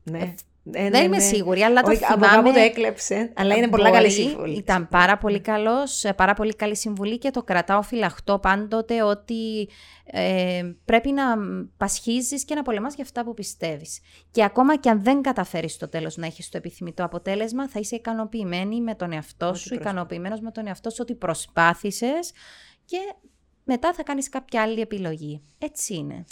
[0.03, 0.19] Ναι.
[0.19, 0.35] Ε,
[0.73, 1.23] Ε, Δεν ναι, είμαι ναι.
[1.23, 2.37] σίγουρη, αλλά το Όχι, από θυμάμαι.
[2.37, 4.57] κάπου το έκλεψε, αλλά είναι πολλά καλή Μπορεί, συμβουλή.
[4.57, 9.69] Ήταν πάρα πολύ καλός, ε, πάρα πολύ καλή συμβουλή και το κρατάω φυλαχτό πάντοτε ότι
[10.05, 11.23] ε, πρέπει να
[11.77, 14.01] πασχίζεις και να πολεμάς για αυτά που πιστεύεις.
[14.31, 17.97] Και ακόμα και αν δεν καταφέρεις στο τέλος να έχεις το επιθυμητό αποτέλεσμα, θα είσαι
[17.97, 19.93] ικανοποιημένη με τον εαυτό Ότι σου, προσπάθησες.
[19.93, 22.33] ικανοποιημένος με τον εαυτό σου ότι προσπάθησες
[22.85, 22.99] και
[23.65, 25.43] μετά θα κάνεις κάποια άλλη επιλογή.
[25.59, 26.25] Έτσι είναι.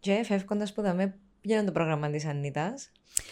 [0.00, 2.90] Και φεύγοντας που δαμε, ποιο είναι το πρόγραμμα τη Ανίτας.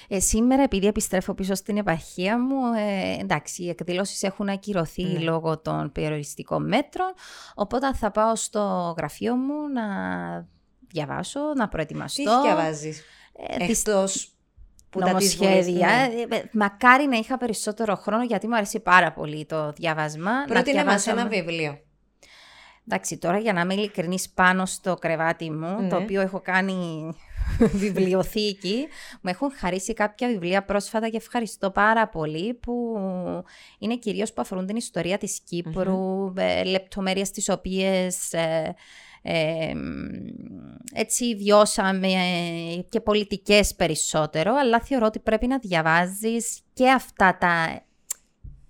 [0.09, 5.19] Ε, σήμερα, επειδή επιστρέφω πίσω στην επαρχία μου, ε, εντάξει, οι εκδηλώσεις έχουν ακυρωθεί Ναι.
[5.19, 7.12] λόγω των περιοριστικών μέτρων,
[7.55, 9.83] οπότε θα πάω στο γραφείο μου να
[10.89, 12.43] διαβάσω, να Τι προετοιμαστώ.
[12.43, 13.03] διαβάζεις.
[13.49, 14.31] Ε, τις Εκτός
[14.91, 15.89] που τα της νομοσχέδια.
[15.89, 16.37] βουλής, ναι.
[16.37, 20.33] Ε, ε, Μακάρι να είχα περισσότερο χρόνο, γιατί μου αρέσει πάρα πολύ το διάβασμα.
[20.39, 21.79] να Πρότεινε μας διαβάζω ένα με- βιβλίο.
[22.89, 25.89] Εντάξει, τώρα για να είμαι ειλικρινής πάνω στο κρεβάτι μου, Ναι.
[25.89, 27.12] το οποίο έχω κάνει
[27.82, 28.87] βιβλιοθήκη,
[29.20, 32.99] μου έχουν χαρίσει κάποια βιβλία πρόσφατα και ευχαριστώ πάρα πολύ που
[33.78, 38.74] είναι κυρίως που αφορούν την ιστορία της κυπρου ε, λεπτομέρειες τις οποίες ε,
[39.22, 39.72] ε,
[40.93, 47.80] έτσι βιώσαμε ε, και πολιτικές περισσότερο, αλλά θεωρώ ότι πρέπει να διαβάζεις και αυτά τα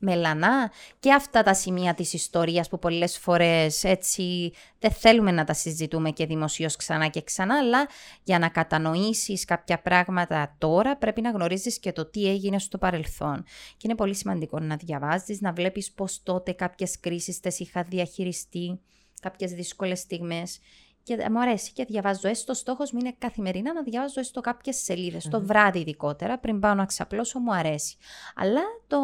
[0.07, 5.52] μελανά και αυτά τα σημεία της ιστορίας που πολλές φορές έτσι δεν θέλουμε να τα
[5.52, 7.88] συζητούμε και δημοσίως ξανά και ξανά, αλλά
[8.22, 13.42] για να κατανοήσεις κάποια πράγματα τώρα πρέπει να γνωρίζεις και το τι έγινε στο παρελθόν.
[13.76, 18.80] Και είναι πολύ σημαντικό να διαβάζεις, να βλέπεις πώς τότε κάποιες κρίσεις τις είχα διαχειριστεί,
[19.20, 20.59] κάποιες δύσκολες στιγμές.
[21.07, 22.54] Και μου αρέσει και διαβάζω έστω.
[22.54, 25.28] Στόχος μου είναι καθημερινά να διαβάζω έστω κάποιες σελίδες.
[25.28, 27.96] Το βράδυ ειδικότερα, πριν πάω να ξαπλώσω, μου αρέσει.
[28.34, 28.98] Αλλά το.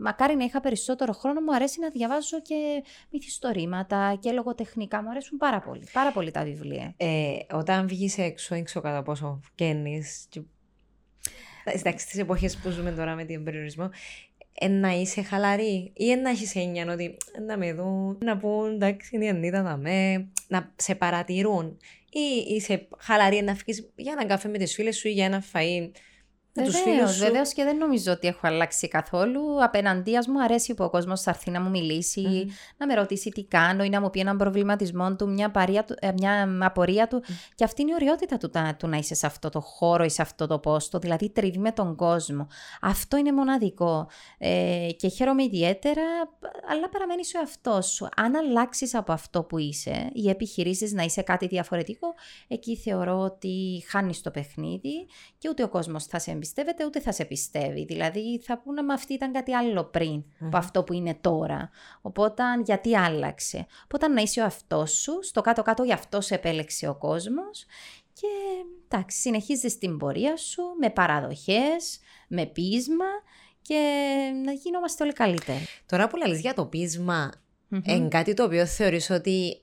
[0.00, 5.02] Μακάρι να είχα περισσότερο χρόνο, μου αρέσει να διαβάζω και μυθιστορήματα και λογοτεχνικά.
[5.02, 5.86] Μου αρέσουν πάρα πολύ.
[5.92, 6.94] Πάρα πολύ τα βιβλία.
[6.96, 10.28] Ε, όταν βγεις έξω, έξω κατά πόσο βγαίνεις.
[11.64, 13.90] Εντάξει, στι εποχές που ζούμε τώρα με τον περιορισμό,
[14.58, 18.36] ε, να είσαι χαλαρή ή ε, να έχεις έννοια ότι ε, να με δουν, να
[18.36, 21.78] πούν εντάξει, είναι η Ανίτα να με, να σε παρατηρούν.
[22.10, 25.42] Ή είσαι χαλαρή να φύγεις για έναν καφέ με τις φίλες σου ή για ένα
[25.52, 25.90] φαΐ
[26.56, 27.24] με τους φίλους Βεβαίως, σου.
[27.24, 29.64] βεβαίως και δεν νομίζω ότι έχω αλλάξει καθόλου.
[29.64, 32.50] Απέναντίας μου αρέσει που ο κόσμος θα έρθει να μου μιλήσει, Μμμ.
[32.76, 35.94] να με ρωτήσει τι κάνω ή να μου πει έναν προβληματισμό του, μια, παρία του,
[35.98, 37.22] ε, μια απορία του.
[37.54, 40.08] Και αυτή είναι η ωραιότητα του, τα- του να είσαι σε αυτό το χώρο ή
[40.08, 42.46] σε αυτό το πόστο, δηλαδή τριβή με τον κόσμο.
[42.80, 44.08] Αυτό είναι μοναδικό.
[44.38, 46.02] Ε, και χαίρομαι ιδιαίτερα,
[46.70, 48.08] αλλά παραμένεις ο εαυτός σου.
[48.16, 52.14] Αν αλλάξεις από αυτό που είσαι ή επιχειρήσεις να είσαι κάτι διαφορετικό,
[52.48, 55.06] εκεί θεωρώ ότι χάνεις το παιχνίδι
[55.38, 57.84] και ούτε ο κόσμος θα σε εμπιστεύεται ούτε θα σε πιστεύει.
[57.84, 61.70] Δηλαδή θα πούνε με αυτή ήταν κάτι άλλο πριν από αυτό που είναι τώρα.
[62.02, 63.66] Οπότε γιατί άλλαξε.
[63.84, 67.64] Οπότε να είσαι ο αυτό σου, στο κάτω-κάτω γι' αυτό σε επέλεξε ο κόσμος
[68.12, 68.26] και
[68.88, 73.04] εντάξει, συνεχίζεις την πορεία σου με παραδοχές, με πείσμα
[73.62, 73.80] και
[74.44, 75.66] να γινόμαστε όλοι καλύτεροι.
[75.86, 77.32] Τώρα που λαλείς για το πείσμα,
[77.68, 77.80] Μμμ.
[77.84, 79.60] εν κάτι το οποίο θεωρείς ότι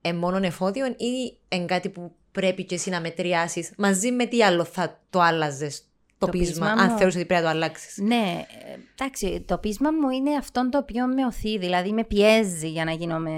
[0.00, 4.42] είναι μόνο εφόδιο ή εν κάτι που πρέπει και εσύ να μετριάσεις μαζί με τι
[4.42, 5.82] άλλο θα το άλλαζες
[6.26, 6.98] το, Το πείσμα, πείσμα αν μου.
[6.98, 7.96] θεωρείς ότι πρέπει να το αλλάξεις.
[7.98, 12.68] Ναι, ε, εντάξει, το πείσμα μου είναι αυτό το οποίο με οθεί, δηλαδή με πιέζει
[12.68, 13.32] για να γίνομαι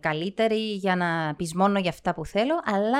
[0.00, 2.98] καλύτερη, για να πεισμώνω για αυτά που θέλω, αλλά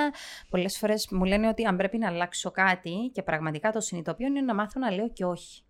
[0.48, 4.40] πολλές φορές μου λένε ότι αν πρέπει να αλλάξω κάτι και πραγματικά το συνειδητοποιώ είναι
[4.40, 5.62] να μάθω να λέω και όχι.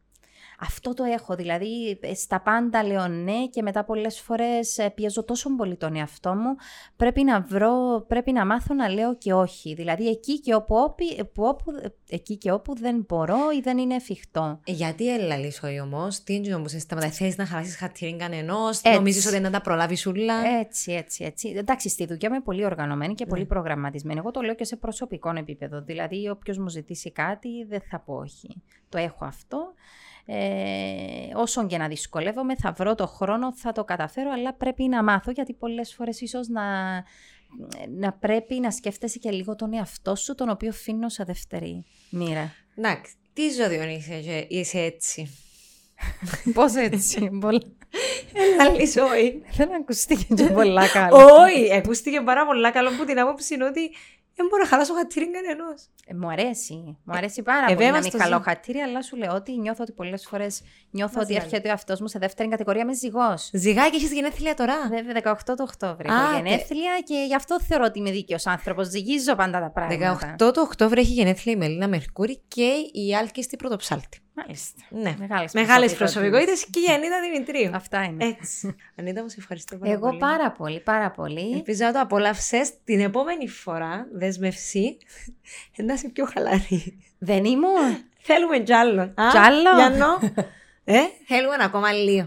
[0.60, 5.24] Αυτό το έχω, δηλαδή ε, στα πάντα λέω ναι και μετά πολλές φορές ε, πιέζω
[5.24, 6.54] τόσο πολύ τον εαυτό μου,
[6.96, 9.74] πρέπει να βρω, πρέπει να μάθω να λέω και όχι.
[9.74, 11.72] Δηλαδή εκεί και όπου, όπι- που όπου,
[12.08, 14.60] εκεί και όπου δεν μπορώ ή δεν είναι εφικτό.
[14.64, 18.78] Ε, Γιατί έλαλεις όχι όμως, τι είναι που σε σταματάει, θέλεις να χαλάσεις χατήρι κανενός,
[18.80, 18.96] Έτσι.
[18.96, 20.34] νομίζεις ότι να τα προλάβεις όλα.
[20.60, 21.48] Έτσι, έτσι, έτσι.
[21.56, 24.18] Εντάξει, στη δουλειά είμαι πολύ οργανωμένη και πολύ προγραμματισμένη.
[24.18, 25.82] Εγώ το λέω και σε προσωπικό επίπεδο.
[25.82, 28.62] Δηλαδή, όποιος μου ζητήσει κάτι, δεν θα πω όχι.
[28.88, 29.72] Το έχω αυτό.
[30.30, 35.02] Ε, όσον και να δυσκολεύομαι, θα βρω το χρόνο, θα το καταφέρω, αλλά πρέπει να
[35.02, 36.62] μάθω, γιατί πολλές φορές ίσως να,
[37.88, 42.52] να πρέπει να σκέφτεσαι και λίγο τον εαυτό σου, τον οποίο αφήνω σε δεύτερη μοίρα.
[42.76, 45.30] Εντάξει, τι ζώδιο είσαι, και είσαι έτσι;
[46.54, 47.62] Πώς έτσι, πολλά...
[48.56, 49.42] Λαλείς όχι.
[49.56, 51.24] δεν ακούστηκε και πολλά καλά.
[51.24, 53.90] Όχι, ακούστηκε πάρα πολλά καλό που την άποψη είναι ότι
[54.38, 55.80] δεν μπορώ να χαλάσω χατήρι κανενός.
[56.06, 56.74] Ε, μου αρέσει.
[57.04, 59.34] Μου αρέσει πάρα Ε, πολύ βέβαια να μην στο καλώ ζω- χατήρι, αλλά σου λέω
[59.34, 61.42] ότι νιώθω ότι πολλές φορές νιώθω Μας ότι λέει.
[61.44, 63.50] έρχεται ο εαυτός μου σε δεύτερη κατηγορία με ζυγός.
[63.52, 67.60] Ζυγάκι, έχεις γενέθλια τώρα; Βέβαια, 18 το Οκτώβρη Α, έχω τε- γενέθλια και γι' αυτό
[67.60, 68.86] θεωρώ ότι είμαι δίκαιος άνθρωπος.
[68.88, 70.36] Ζυγίζω πάντα τα πράγματα.
[70.38, 74.18] 18 του Οκτώβρη έχει γενέθλια η Μελίνα Μερκούρη και η Άλκη στην Πρωτοψάλτη.
[74.46, 74.80] Μάλιστα.
[74.88, 75.14] Ναι.
[75.18, 75.96] Μεγάλες Μεγάλες προσωπικότητες.
[75.96, 77.70] προσωπικότητες και η Ανίτα Δημητρίου.
[77.76, 78.24] Αυτά είναι.
[78.24, 78.76] Έτσι.
[78.98, 80.18] Ανίτα, μου σε ευχαριστώ πάρα Εγώ πολύ.
[80.18, 81.52] πάρα πολύ, πάρα πολύ.
[81.54, 84.06] Ελπίζω να το απόλαυσε την επόμενη φορά.
[84.12, 84.96] Δέσμευση.
[85.86, 86.98] Να είσαι πιο χαλαρή.
[87.18, 88.04] Δεν ήμουν.
[88.18, 89.00] Θέλουμε κι άλλο.
[89.00, 90.06] Α, Κι άλλο; Γιάννο.
[90.90, 92.26] Ε, Θέλουμε ακόμα λίγο.